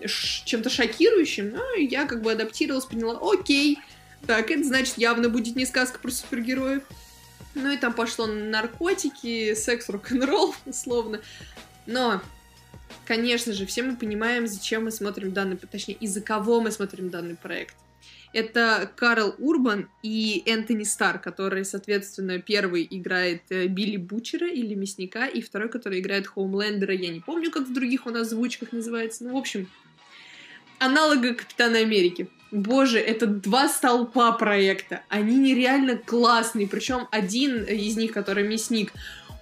[0.46, 3.80] чем-то шокирующим, но я как бы адаптировалась, поняла, окей,
[4.26, 6.84] так, это значит явно будет не сказка про супергероев.
[7.56, 11.22] Ну и там пошло наркотики, секс, рок-н-ролл, условно.
[11.86, 12.22] Но,
[13.06, 17.36] конечно же, все мы понимаем, зачем мы смотрим данный, точнее, из-за кого мы смотрим данный
[17.36, 17.76] проект.
[18.32, 25.26] Это Карл Урбан и Энтони Стар, который, соответственно, первый играет э, Билли Бучера или Мясника,
[25.26, 26.94] и второй, который играет Хоумлендера.
[26.94, 29.24] Я не помню, как в других у нас озвучках называется.
[29.24, 29.68] Ну, в общем,
[30.78, 32.30] аналога Капитана Америки.
[32.52, 35.02] Боже, это два столпа проекта.
[35.10, 36.68] Они нереально классные.
[36.68, 38.94] Причем один из них, который мясник,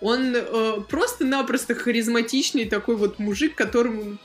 [0.02, 4.18] он э, просто-напросто харизматичный такой вот мужик, которому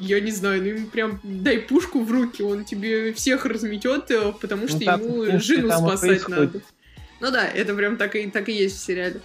[0.00, 4.32] я не знаю, ну ему прям дай пушку в руки, он тебе всех разметет, э,
[4.40, 6.60] потому что ну, так, ему принципе, жену спасать надо.
[7.20, 9.20] Ну да, это прям так и, так и есть в сериале.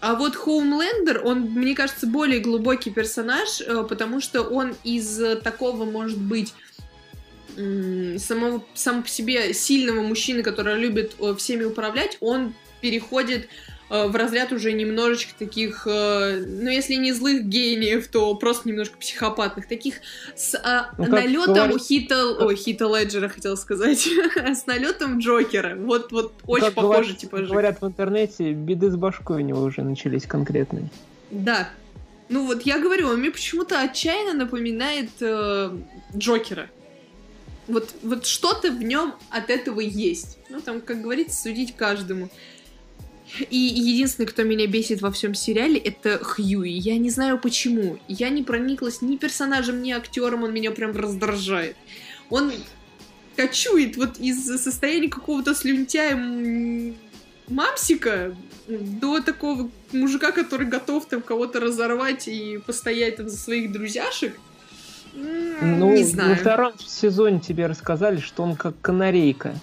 [0.00, 5.84] А вот Хоумлендер, он, мне кажется, более глубокий персонаж, э, потому что он из такого,
[5.84, 6.54] может быть,
[7.56, 13.48] самого, сам по себе сильного мужчины, который любит э, всеми управлять, он переходит
[13.88, 19.68] в разряд уже немножечко таких, э, ну, если не злых гениев, то просто немножко психопатных,
[19.68, 19.96] таких
[20.34, 21.82] с а, ну, налетом говорит...
[21.82, 25.76] Хита, ой, Хита Леджера, хотел сказать, с налетом Джокера.
[25.76, 29.46] Вот, вот ну, очень как похоже, говорят, типа Говорят в интернете, беды с башкой у
[29.46, 30.88] него уже начались конкретные.
[31.30, 31.68] Да.
[32.28, 35.70] Ну вот я говорю, он мне почему-то отчаянно напоминает э,
[36.16, 36.68] Джокера.
[37.68, 40.38] Вот, вот что-то в нем от этого есть.
[40.48, 42.28] Ну, там, как говорится, судить каждому.
[43.50, 46.70] И единственный, кто меня бесит во всем сериале, это Хьюи.
[46.70, 47.98] Я не знаю почему.
[48.08, 51.76] Я не прониклась ни персонажем, ни актером, он меня прям раздражает.
[52.30, 52.52] Он
[53.36, 56.16] кочует вот из состояния какого-то слюнтяя
[57.48, 58.34] мамсика
[58.68, 64.38] до такого мужика, который готов там кого-то разорвать и постоять там за своих друзьяшек.
[65.14, 66.30] Ну, не знаю.
[66.30, 69.54] во втором сезоне тебе рассказали, что он как канарейка.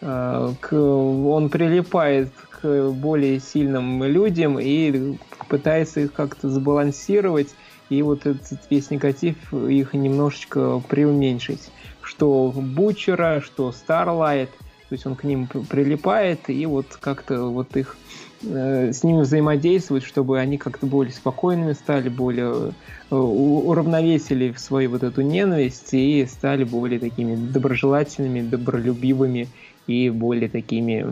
[0.00, 5.16] А, он прилипает к более сильным людям и
[5.48, 7.54] пытается их как-то сбалансировать,
[7.88, 11.70] и вот этот весь негатив их немножечко преуменьшить.
[12.02, 14.50] Что Бучера, что Старлайт,
[14.90, 17.96] то есть он к ним прилипает и вот как-то вот их
[18.42, 22.72] э, с ними взаимодействовать, чтобы они как-то более спокойными стали, более
[23.10, 29.48] э, уравновесили свою вот эту ненависть и стали более такими доброжелательными, добролюбивыми
[29.86, 31.06] и более такими,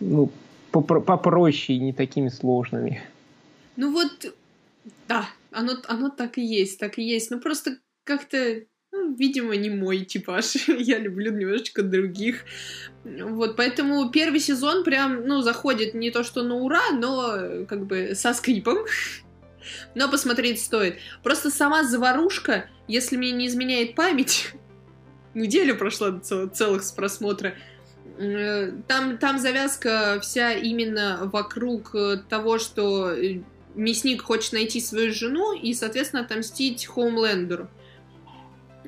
[0.00, 0.30] ну,
[0.72, 3.02] попроще и не такими сложными.
[3.76, 4.34] Ну вот,
[5.08, 7.30] да, оно, оно так и есть, так и есть.
[7.30, 8.62] Ну просто как-то
[8.92, 10.54] ну, видимо, не мой типаж.
[10.68, 12.44] Я люблю немножечко других.
[13.04, 18.14] Вот, поэтому первый сезон прям, ну, заходит не то что на ура, но как бы
[18.14, 18.78] со скрипом.
[19.94, 20.96] Но посмотреть стоит.
[21.22, 24.52] Просто сама заварушка, если мне не изменяет память,
[25.34, 27.54] неделя прошла цел, целых с просмотра,
[28.86, 33.40] там, там завязка вся именно вокруг э, того, что э,
[33.74, 37.68] мясник хочет найти свою жену и, соответственно, отомстить Хоумлендеру.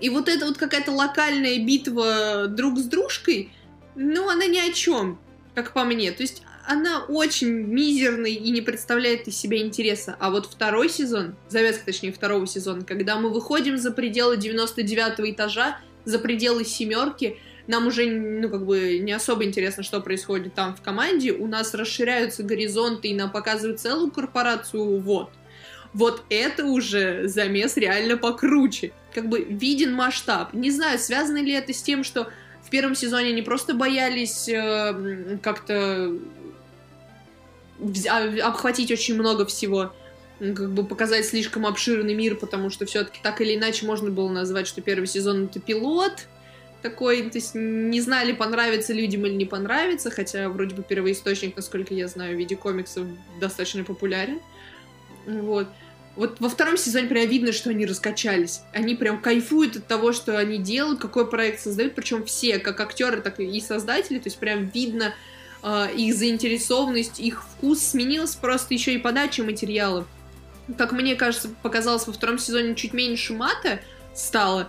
[0.01, 3.53] И вот эта вот какая-то локальная битва друг с дружкой,
[3.95, 5.18] ну, она ни о чем,
[5.55, 6.11] как по мне.
[6.12, 10.16] То есть она очень мизерная и не представляет из себя интереса.
[10.18, 15.79] А вот второй сезон, завязка, точнее, второго сезона, когда мы выходим за пределы 99 этажа,
[16.05, 20.83] за пределы семерки, нам уже, ну, как бы, не особо интересно, что происходит там в
[20.83, 21.33] команде.
[21.33, 25.31] У нас расширяются горизонты, и нам показывают целую корпорацию, вот.
[25.93, 28.93] Вот это уже замес реально покруче.
[29.15, 30.53] Как бы виден масштаб.
[30.53, 32.29] Не знаю, связано ли это с тем, что
[32.62, 36.12] в первом сезоне они просто боялись э, как-то
[38.09, 39.93] а, обхватить очень много всего
[40.41, 44.67] как бы показать слишком обширный мир, потому что все-таки так или иначе можно было назвать,
[44.67, 46.27] что первый сезон это пилот
[46.85, 51.95] такой, то есть не знали, понравится людям или не понравится, хотя вроде бы первоисточник, насколько
[51.95, 53.07] я знаю, в виде комиксов
[53.41, 54.39] достаточно популярен.
[55.26, 55.66] Вот.
[56.14, 58.61] Вот во втором сезоне прям видно, что они раскачались.
[58.74, 63.22] Они прям кайфуют от того, что они делают, какой проект создают, причем все, как актеры,
[63.22, 65.14] так и создатели, то есть прям видно
[65.62, 70.07] э, их заинтересованность, их вкус сменился просто еще и подача материалов.
[70.76, 73.80] Как мне кажется, показалось во втором сезоне чуть меньше мата
[74.14, 74.68] стало,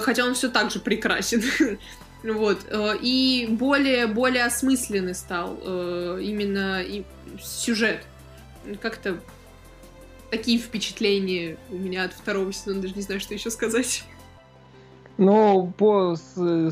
[0.00, 1.42] хотя он все так же прекрасен.
[2.24, 2.66] Вот.
[2.68, 6.82] Э, и более, более осмысленный стал э, именно
[7.40, 8.02] сюжет.
[8.82, 9.20] Как-то
[10.30, 14.04] такие впечатления у меня от второго сезона, даже не знаю, что еще сказать.
[15.16, 16.16] Ну, по,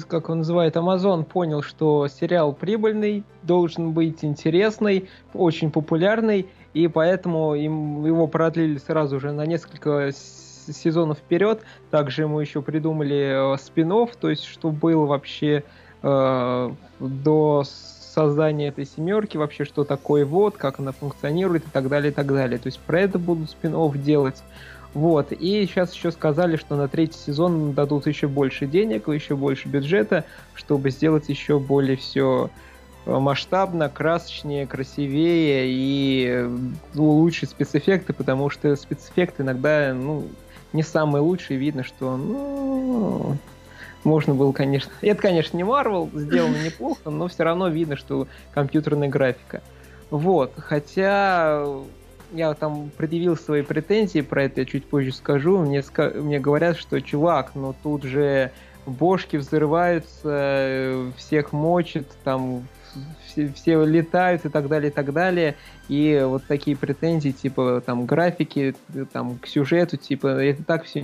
[0.09, 7.57] как он называет, Amazon понял, что сериал прибыльный, должен быть интересный, очень популярный, и поэтому
[7.57, 10.13] им его продлили сразу же на несколько
[10.73, 11.61] сезонов вперед.
[11.91, 13.91] Также мы еще придумали э, спин
[14.21, 15.63] то есть что было вообще
[16.03, 22.11] э, до создание этой семерки, вообще что такое вот, как она функционирует и так далее,
[22.11, 22.59] и так далее.
[22.59, 24.43] То есть про это будут спин делать.
[24.95, 29.69] Вот, и сейчас еще сказали, что на третий сезон дадут еще больше денег, еще больше
[29.69, 32.49] бюджета, чтобы сделать еще более все
[33.05, 36.49] э, масштабно, красочнее, красивее и
[36.95, 40.29] улучшить спецэффекты, потому что спецэффекты иногда, ну,
[40.73, 43.37] не самые лучшие, видно, что, ну,
[44.05, 44.93] можно было, конечно...
[45.03, 49.63] Это, конечно, не Marvel, сделано неплохо, но все равно видно, что компьютерная графика.
[50.11, 51.67] Вот, хотя
[52.33, 55.59] я там предъявил свои претензии, про это я чуть позже скажу.
[55.59, 55.83] Мне,
[56.15, 58.53] мне говорят, что чувак, ну тут же
[58.87, 62.67] бошки взрываются, всех мочат, там
[63.37, 65.57] все, все летают и так далее, и так далее.
[65.89, 68.75] И вот такие претензии, типа, там, графики,
[69.13, 71.03] там, к сюжету, типа, это так все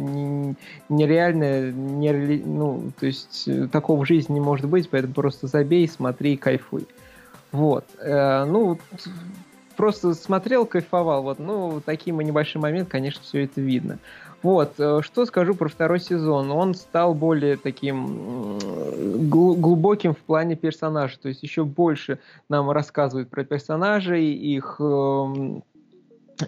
[0.88, 2.12] нереально, не,
[2.44, 6.86] ну, то есть э, такого в жизни не может быть, поэтому просто забей, смотри, кайфуй.
[7.52, 7.84] Вот.
[8.00, 8.78] Э, ну,
[9.82, 11.24] просто смотрел, кайфовал.
[11.24, 13.98] Вот, ну, такие небольшие моменты, конечно, все это видно.
[14.40, 16.52] Вот, э, что скажу про второй сезон.
[16.52, 18.58] Он стал более таким
[19.28, 25.64] глубоким в плане персонажей, то есть еще больше нам рассказывают про персонажей, их эм,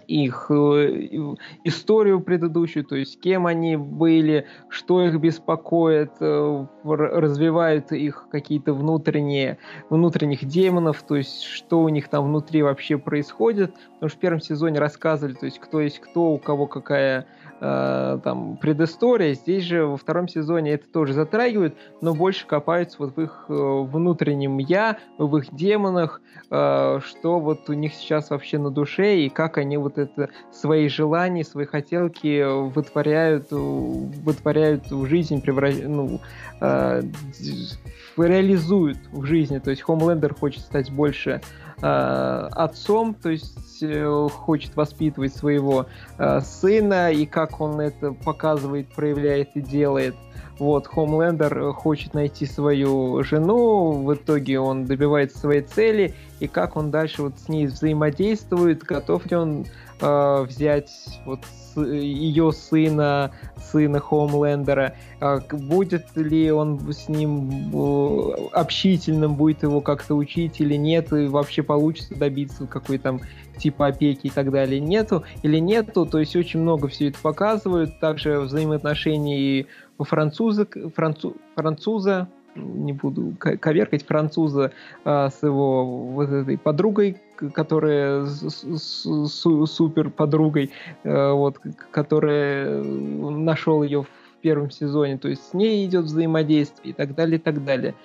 [0.07, 8.27] их э, историю предыдущую, то есть кем они были, что их беспокоит, э, развивают их
[8.31, 9.57] какие-то внутренние,
[9.89, 14.41] внутренних демонов, то есть что у них там внутри вообще происходит, потому что в первом
[14.41, 17.25] сезоне рассказывали, то есть кто есть кто, у кого какая
[17.59, 19.33] э, там предыстория.
[19.33, 23.53] Здесь же во втором сезоне это тоже затрагивают, но больше копаются вот в их э,
[23.53, 29.29] внутреннем я, в их демонах, э, что вот у них сейчас вообще на душе и
[29.29, 36.19] как они вот это свои желания, свои хотелки вытворяют, вытворяют в жизнь, превращают, ну,
[36.61, 37.01] э,
[38.17, 39.59] реализуют в жизни.
[39.59, 41.41] То есть Хомлендер хочет стать больше
[41.81, 45.87] э, отцом, то есть э, хочет воспитывать своего
[46.17, 50.15] э, сына, и как он это показывает, проявляет и делает.
[50.59, 56.91] вот, Хомлендер хочет найти свою жену, в итоге он добивается своей цели, и как он
[56.91, 59.65] дальше вот с ней взаимодействует, готов ли он
[59.99, 60.91] э, взять
[61.25, 61.39] вот
[61.77, 70.61] ее сына, сына Хоумлендера, э, будет ли он с ним общительным, будет его как-то учить
[70.61, 73.21] или нет, и вообще получится добиться какой там
[73.57, 77.99] типа опеки и так далее нету или нету, то есть очень много все это показывают,
[77.99, 79.65] также взаимоотношения
[79.99, 84.71] француза, францу, француза не буду коверкать француза
[85.03, 87.17] а, с его вот этой подругой,
[87.53, 90.71] которая супер подругой,
[91.03, 91.59] а, вот,
[91.91, 97.37] которая нашел ее в первом сезоне, то есть с ней идет взаимодействие и так далее,
[97.37, 97.95] и так далее.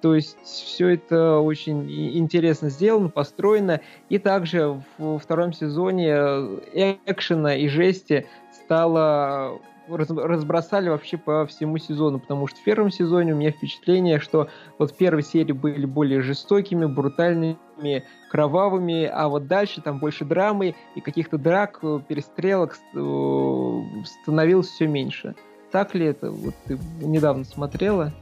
[0.00, 3.80] То есть все это очень интересно сделано, построено.
[4.08, 9.60] И также в втором сезоне э, экшена и жести стало
[9.96, 14.96] разбросали вообще по всему сезону, потому что в первом сезоне у меня впечатление, что вот
[14.96, 21.38] первые серии были более жестокими, брутальными, кровавыми, а вот дальше там больше драмы и каких-то
[21.38, 25.34] драк, э, перестрелок э, становилось все меньше.
[25.72, 26.30] Так ли это?
[26.30, 28.12] Вот ты недавно смотрела?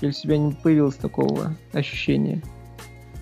[0.00, 2.42] Или у тебя не появилось такого ощущения?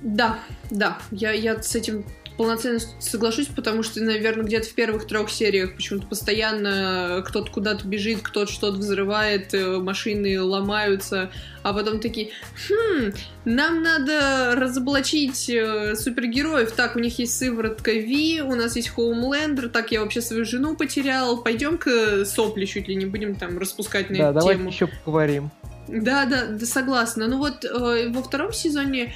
[0.02, 0.38] Да,
[0.70, 2.04] да, я, я с этим
[2.36, 8.22] полноценно соглашусь, потому что, наверное, где-то в первых трех сериях почему-то постоянно кто-то куда-то бежит,
[8.22, 11.30] кто-то что-то взрывает, э, машины ломаются,
[11.62, 12.30] а потом такие,
[12.68, 13.12] хм,
[13.44, 16.72] нам надо разоблачить э, супергероев.
[16.72, 20.76] Так, у них есть сыворотка Ви, у нас есть Хоумлендер, так, я вообще свою жену
[20.76, 24.70] потерял, пойдем-ка сопли чуть ли не будем там распускать на да, эту давай тему.
[24.70, 25.50] еще поговорим.
[25.88, 27.26] Да, да, да, согласна.
[27.26, 29.14] Ну вот э, во втором сезоне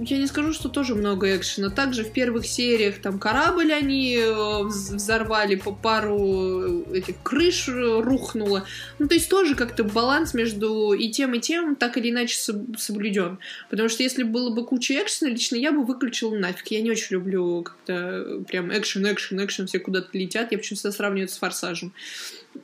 [0.00, 1.70] я не скажу, что тоже много экшена.
[1.70, 8.66] Также в первых сериях там корабль они э, взорвали, по пару этих крыш рухнуло.
[8.98, 12.36] Ну, то есть тоже как-то баланс между и тем, и тем так или иначе
[12.76, 13.38] соблюден.
[13.70, 16.68] Потому что если было бы куча экшена, лично я бы выключила нафиг.
[16.68, 20.52] Я не очень люблю как-то прям экшен, экшен, экшен, все куда-то летят.
[20.52, 21.92] Я почему-то сравниваю с форсажем.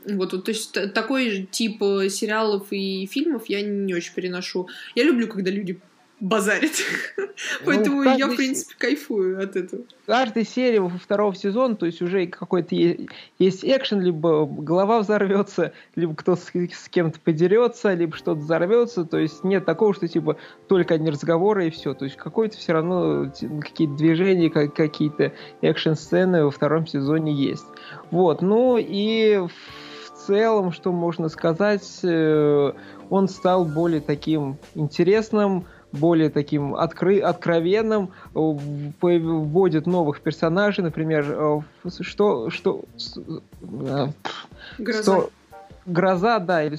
[0.04, 4.68] Вот, то есть такой тип э, сериалов и фильмов я не очень переношу.
[4.94, 5.80] Я люблю, когда люди
[6.20, 6.72] базарит.
[7.16, 9.82] Ну, Поэтому я, в принципе, кайфую от этого.
[10.06, 16.14] Каждой серии во второго сезона, то есть уже какой-то есть экшен, либо голова взорвется, либо
[16.14, 19.04] кто-то с, кем-то подерется, либо что-то взорвется.
[19.04, 20.36] То есть нет такого, что типа
[20.68, 21.94] только одни разговоры и все.
[21.94, 27.66] То есть какой-то все равно какие-то движения, какие-то экшен-сцены во втором сезоне есть.
[28.10, 28.42] Вот.
[28.42, 32.72] Ну и в целом, что можно сказать, э,
[33.08, 41.61] он стал более таким интересным, более таким откры откровенным, э, вводит новых персонажей, например, э,
[42.01, 42.51] что...
[42.51, 42.84] что
[43.62, 44.07] э,
[44.78, 45.03] Гроза.
[45.03, 45.30] Что,
[45.86, 46.78] Гроза, да, или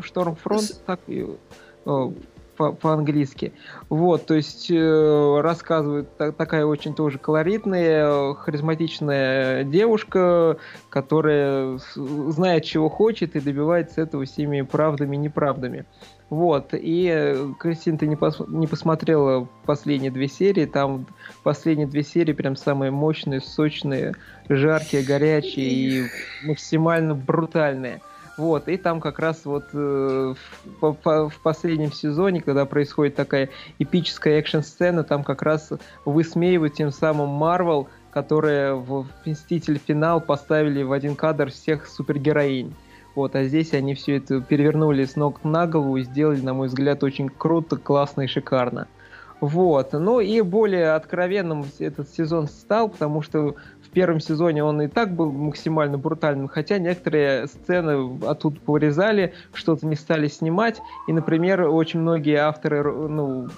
[0.00, 1.26] Штормфронт, так и
[2.58, 3.52] по-английски.
[3.88, 10.58] Вот, то есть э, рассказывает та, такая очень тоже колоритная, харизматичная девушка,
[10.90, 15.86] которая знает, чего хочет и добивается этого всеми правдами и неправдами.
[16.30, 21.06] Вот, и, Кристин, ты не, пос не посмотрела последние две серии, там
[21.42, 24.14] последние две серии прям самые мощные, сочные,
[24.50, 26.04] жаркие, горячие и
[26.44, 28.02] максимально брутальные.
[28.36, 30.34] Вот, и там как раз вот э,
[30.80, 33.48] в, в, в последнем сезоне, когда происходит такая
[33.78, 35.72] эпическая экшн-сцена, там как раз
[36.04, 39.80] высмеивают тем самым Марвел, которые в «Мститель.
[39.84, 42.74] Финал» поставили в один кадр всех супергероинь.
[43.18, 46.68] Вот, а здесь они все это перевернули с ног на голову и сделали, на мой
[46.68, 48.86] взгляд, очень круто, классно и шикарно.
[49.40, 49.92] Вот.
[49.92, 55.16] Ну и более откровенным этот сезон стал, потому что в первом сезоне он и так
[55.16, 60.80] был максимально брутальным, хотя некоторые сцены оттуда повырезали, что-то не стали снимать.
[61.08, 63.48] И, например, очень многие авторы ну,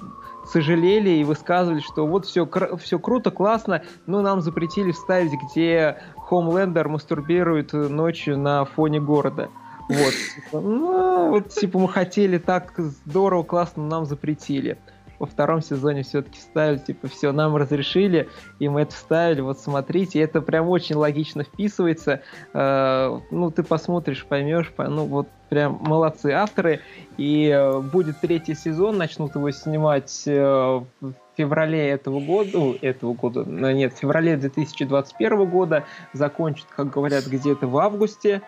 [0.46, 2.48] сожалели и высказывали, что вот все,
[2.80, 5.98] все круто, классно, но нам запретили вставить, где
[6.30, 9.48] Хомлендер мастурбирует ночью на фоне города.
[9.88, 14.78] Вот, типа, ну, вот, типа, мы хотели так здорово, классно, нам запретили.
[15.18, 18.28] Во втором сезоне все-таки вставили, типа, все, нам разрешили,
[18.60, 22.22] и мы это вставили, вот смотрите, это прям очень логично вписывается.
[22.54, 26.80] Э, ну, ты посмотришь, поймешь, ну, вот прям молодцы авторы.
[27.18, 33.44] И э, будет третий сезон, начнут его снимать э, в феврале этого года, этого года,
[33.44, 38.42] нет, в феврале 2021 года, закончат, как говорят, где-то в августе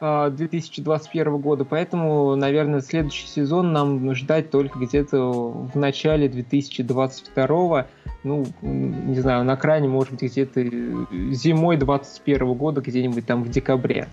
[0.00, 7.86] 2021 а, года, поэтому, наверное, следующий сезон нам ждать только где-то в начале 2022,
[8.24, 10.62] ну, не знаю, на крайне, может быть, где-то
[11.32, 14.08] зимой 2021 года, где-нибудь там в декабре.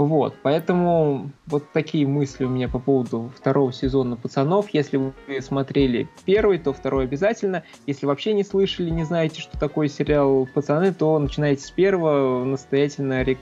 [0.00, 4.70] Вот, поэтому вот такие мысли у меня по поводу второго сезона «Пацанов».
[4.70, 7.64] Если вы смотрели первый, то второй обязательно.
[7.86, 12.46] Если вообще не слышали, не знаете, что такое сериал «Пацаны», то начинайте с первого.
[12.46, 13.36] Настоятельно рек...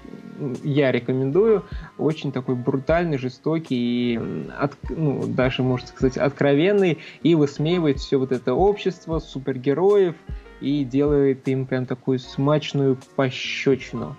[0.65, 1.63] я рекомендую.
[1.97, 4.21] Очень такой брутальный, жестокий и,
[4.59, 4.75] от...
[4.91, 6.99] ну, даже, можно сказать, откровенный.
[7.23, 10.17] И высмеивает все вот это общество, супергероев
[10.61, 14.17] и делает им прям такую смачную пощечину.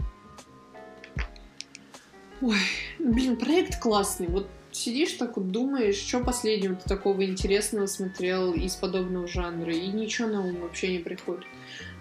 [2.42, 2.58] Ой,
[3.00, 4.28] блин, проект классный.
[4.28, 9.88] Вот сидишь так вот думаешь, что последнего ты такого интересного смотрел из подобного жанра, и
[9.88, 11.46] ничего на ум вообще не приходит.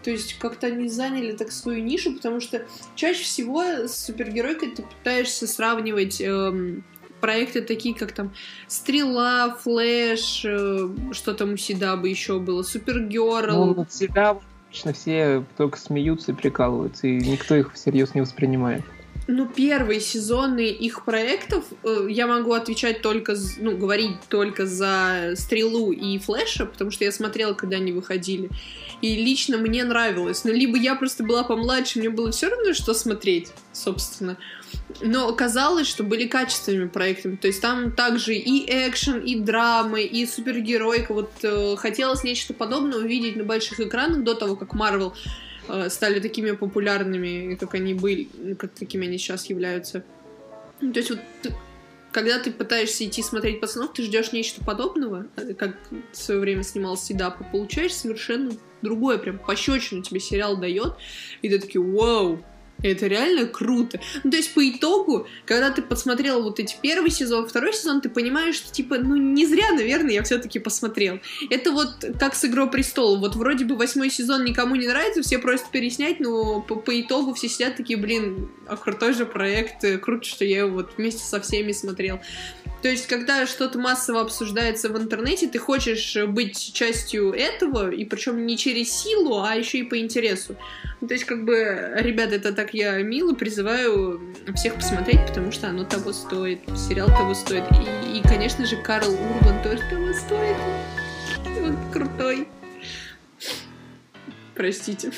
[0.04, 2.62] То есть как-то они заняли так свою нишу, потому что
[2.94, 6.84] чаще всего с супергеройкой ты пытаешься сравнивать эм,
[7.20, 8.32] проекты такие, как там
[8.68, 13.74] Стрела, Флэш, э, что там у Сидаба еще было, Супергерл.
[13.74, 18.84] Ну, Сидаб обычно все только смеются и прикалываются, и никто их всерьез не воспринимает
[19.30, 25.92] ну, первые сезоны их проектов э, я могу отвечать только, ну, говорить только за Стрелу
[25.92, 28.48] и Флэша, потому что я смотрела, когда они выходили.
[29.02, 30.44] И лично мне нравилось.
[30.44, 34.38] Но либо я просто была помладше, мне было все равно, что смотреть, собственно.
[35.02, 37.36] Но оказалось, что были качественными проектами.
[37.36, 41.12] То есть там также и экшен, и драмы, и супергеройка.
[41.12, 45.47] Вот э, хотелось нечто подобное увидеть на больших экранах до того, как Марвел Э,
[45.88, 50.02] стали такими популярными, как они были, как такими они сейчас являются.
[50.80, 51.20] Ну, то есть вот
[52.12, 55.76] когда ты пытаешься идти смотреть пацанов, ты ждешь нечто подобного, э, как
[56.12, 58.52] в свое время снимал Сидап, и получаешь совершенно
[58.82, 60.94] другое, прям пощечину тебе сериал дает,
[61.42, 62.44] и ты такой, вау,
[62.82, 64.00] это реально круто.
[64.24, 68.08] Ну, то есть, по итогу, когда ты посмотрел вот эти первый сезон, второй сезон, ты
[68.08, 71.20] понимаешь, что, типа, ну, не зря, наверное, я все-таки посмотрел.
[71.50, 73.20] Это вот как с «Игрой престолов».
[73.20, 77.34] Вот вроде бы восьмой сезон никому не нравится, все просят переснять, но по, по итогу
[77.34, 81.40] все сидят такие, блин, а крутой же проект, круто, что я его вот вместе со
[81.40, 82.20] всеми смотрел.
[82.82, 88.46] То есть, когда что-то массово обсуждается в интернете, ты хочешь быть частью этого, и причем
[88.46, 90.54] не через силу, а еще и по интересу.
[91.00, 94.20] Ну, то есть, как бы, ребята, это так я мило призываю
[94.54, 97.64] всех посмотреть, потому что оно того стоит, сериал того стоит.
[97.72, 100.56] И, и конечно же, Карл Урбан тоже того стоит.
[101.64, 102.48] Он крутой.
[104.54, 105.12] Простите.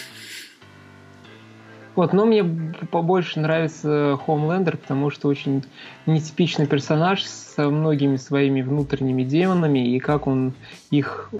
[1.96, 2.44] Вот, но мне
[2.90, 5.64] побольше нравится Хомлендер, потому что очень
[6.06, 10.54] нетипичный персонаж со многими своими внутренними демонами, и как он
[10.90, 11.30] их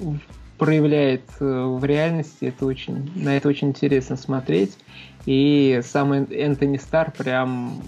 [0.58, 4.76] проявляет э, в реальности, это очень, на это очень интересно смотреть.
[5.26, 7.82] И сам Энтони Стар прям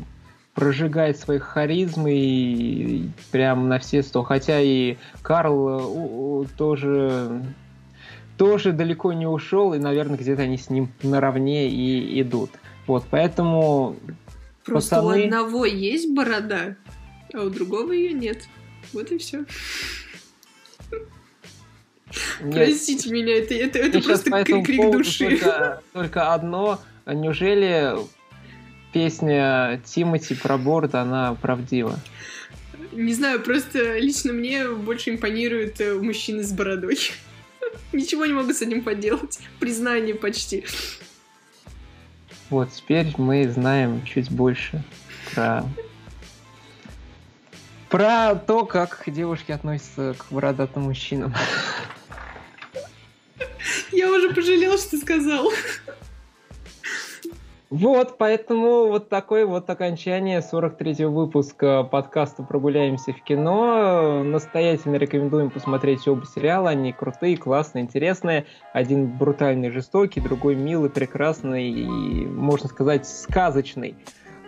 [0.54, 4.22] прожигает своей харизмой и прям на все сто.
[4.22, 7.42] Хотя и Карл тоже
[8.36, 12.50] тоже далеко не ушел, и, наверное, где-то они с ним наравне и идут.
[12.86, 13.96] Вот, поэтому
[14.64, 15.22] Просто пацаны...
[15.22, 16.76] у одного есть борода,
[17.32, 18.42] а у другого ее нет.
[18.92, 19.44] Вот и все.
[22.42, 22.54] Нет.
[22.54, 25.38] Простите меня, это, это, это просто крик, крик души.
[25.38, 26.80] Только, только одно.
[27.06, 27.96] Неужели
[28.92, 31.98] песня Тимати про борт, она правдива?
[32.92, 36.98] Не знаю, просто лично мне больше импонируют э, мужчины с бородой.
[37.92, 39.40] Ничего не могу с этим поделать.
[39.58, 40.64] Признание почти.
[42.50, 44.84] Вот, теперь мы знаем чуть больше
[45.34, 45.64] про
[47.88, 51.34] про то, как девушки относятся к бородатым мужчинам.
[53.90, 55.50] Я уже пожалел, что сказал.
[57.72, 64.22] Вот, поэтому вот такое вот окончание 43-го выпуска подкаста «Прогуляемся в кино».
[64.22, 66.68] Настоятельно рекомендуем посмотреть оба сериала.
[66.68, 68.44] Они крутые, классные, интересные.
[68.74, 73.96] Один брутальный, жестокий, другой милый, прекрасный и, можно сказать, сказочный.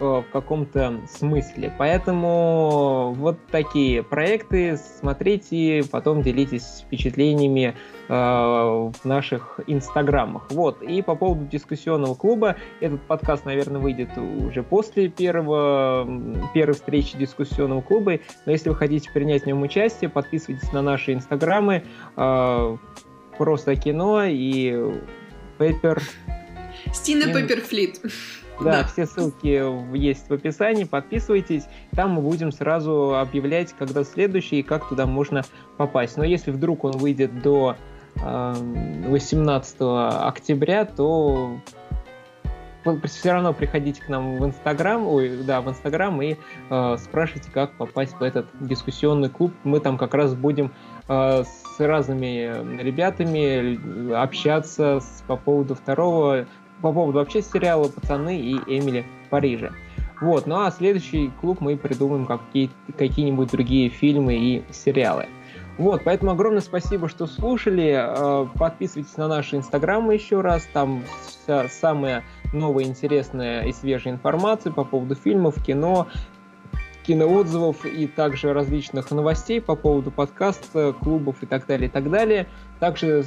[0.01, 1.73] Э, в каком-то смысле.
[1.79, 7.77] Поэтому вот такие проекты смотрите, потом делитесь впечатлениями
[8.09, 10.51] э, в наших инстаграмах.
[10.51, 10.83] Вот.
[10.83, 16.09] И по поводу дискуссионного клуба, этот подкаст, наверное, выйдет уже после первого,
[16.55, 18.19] первой встречи дискуссионного клуба.
[18.47, 21.85] Но если вы хотите принять в нем участие, подписывайтесь на наши инстаграмы
[22.17, 22.77] э,
[23.39, 24.93] просто кино и
[25.57, 26.03] Пеппер.
[26.93, 28.01] Стина Пепперфлит.
[28.61, 31.65] Да, да, все ссылки есть в описании, подписывайтесь.
[31.93, 35.43] Там мы будем сразу объявлять, когда следующий и как туда можно
[35.77, 36.17] попасть.
[36.17, 37.77] Но если вдруг он выйдет до
[38.17, 41.59] 18 октября, то
[43.05, 46.37] все равно приходите к нам в Инстаграм, ой, да, в Инстаграм и
[46.71, 49.53] э, спрашивайте, как попасть в этот дискуссионный клуб.
[49.65, 50.71] Мы там как раз будем
[51.09, 56.47] э, с разными ребятами общаться с, по поводу второго
[56.81, 59.73] по поводу вообще сериала «Пацаны» и Эмили в Париже.
[60.21, 65.27] Вот, ну а следующий клуб мы придумаем какие- какие-нибудь другие фильмы и сериалы.
[65.77, 67.93] Вот, поэтому огромное спасибо, что слушали.
[67.97, 70.69] Э, подписывайтесь на наши инстаграмы еще раз.
[70.73, 72.23] Там вся самая
[72.53, 76.07] новая, интересная и свежая информация по поводу фильмов, кино,
[77.05, 82.47] киноотзывов и также различных новостей по поводу подкаста, клубов и так далее, и так далее.
[82.79, 83.25] Также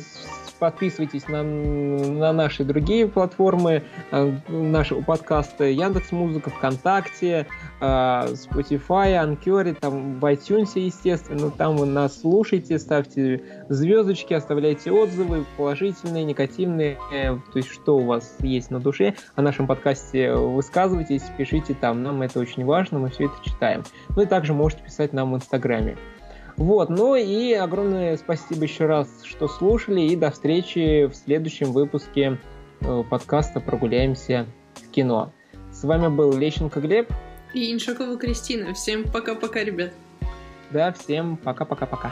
[0.58, 7.48] подписывайтесь на, на наши другие платформы э, нашего подкаста Яндекс Музыка, ВКонтакте,
[7.80, 11.52] э, Spotify, Anchor, там в iTunes, естественно.
[11.52, 18.06] Там вы нас слушаете, ставьте звездочки, оставляйте отзывы, положительные, негативные, э, то есть что у
[18.06, 23.10] вас есть на душе о нашем подкасте, высказывайтесь, пишите там, нам это очень важно, мы
[23.10, 23.84] все это читаем.
[24.16, 25.98] Ну и также можете писать нам в Инстаграме.
[26.58, 32.40] Вот, ну и огромное спасибо еще раз, что слушали, и до встречи в следующем выпуске
[32.82, 35.32] э, подкаста «Прогуляемся в кино».
[35.72, 37.12] С вами был Лещенко Глеб.
[37.54, 38.74] И Иншакова Кристина.
[38.74, 39.94] Всем пока-пока, ребят.
[40.72, 42.12] Да, всем пока-пока-пока.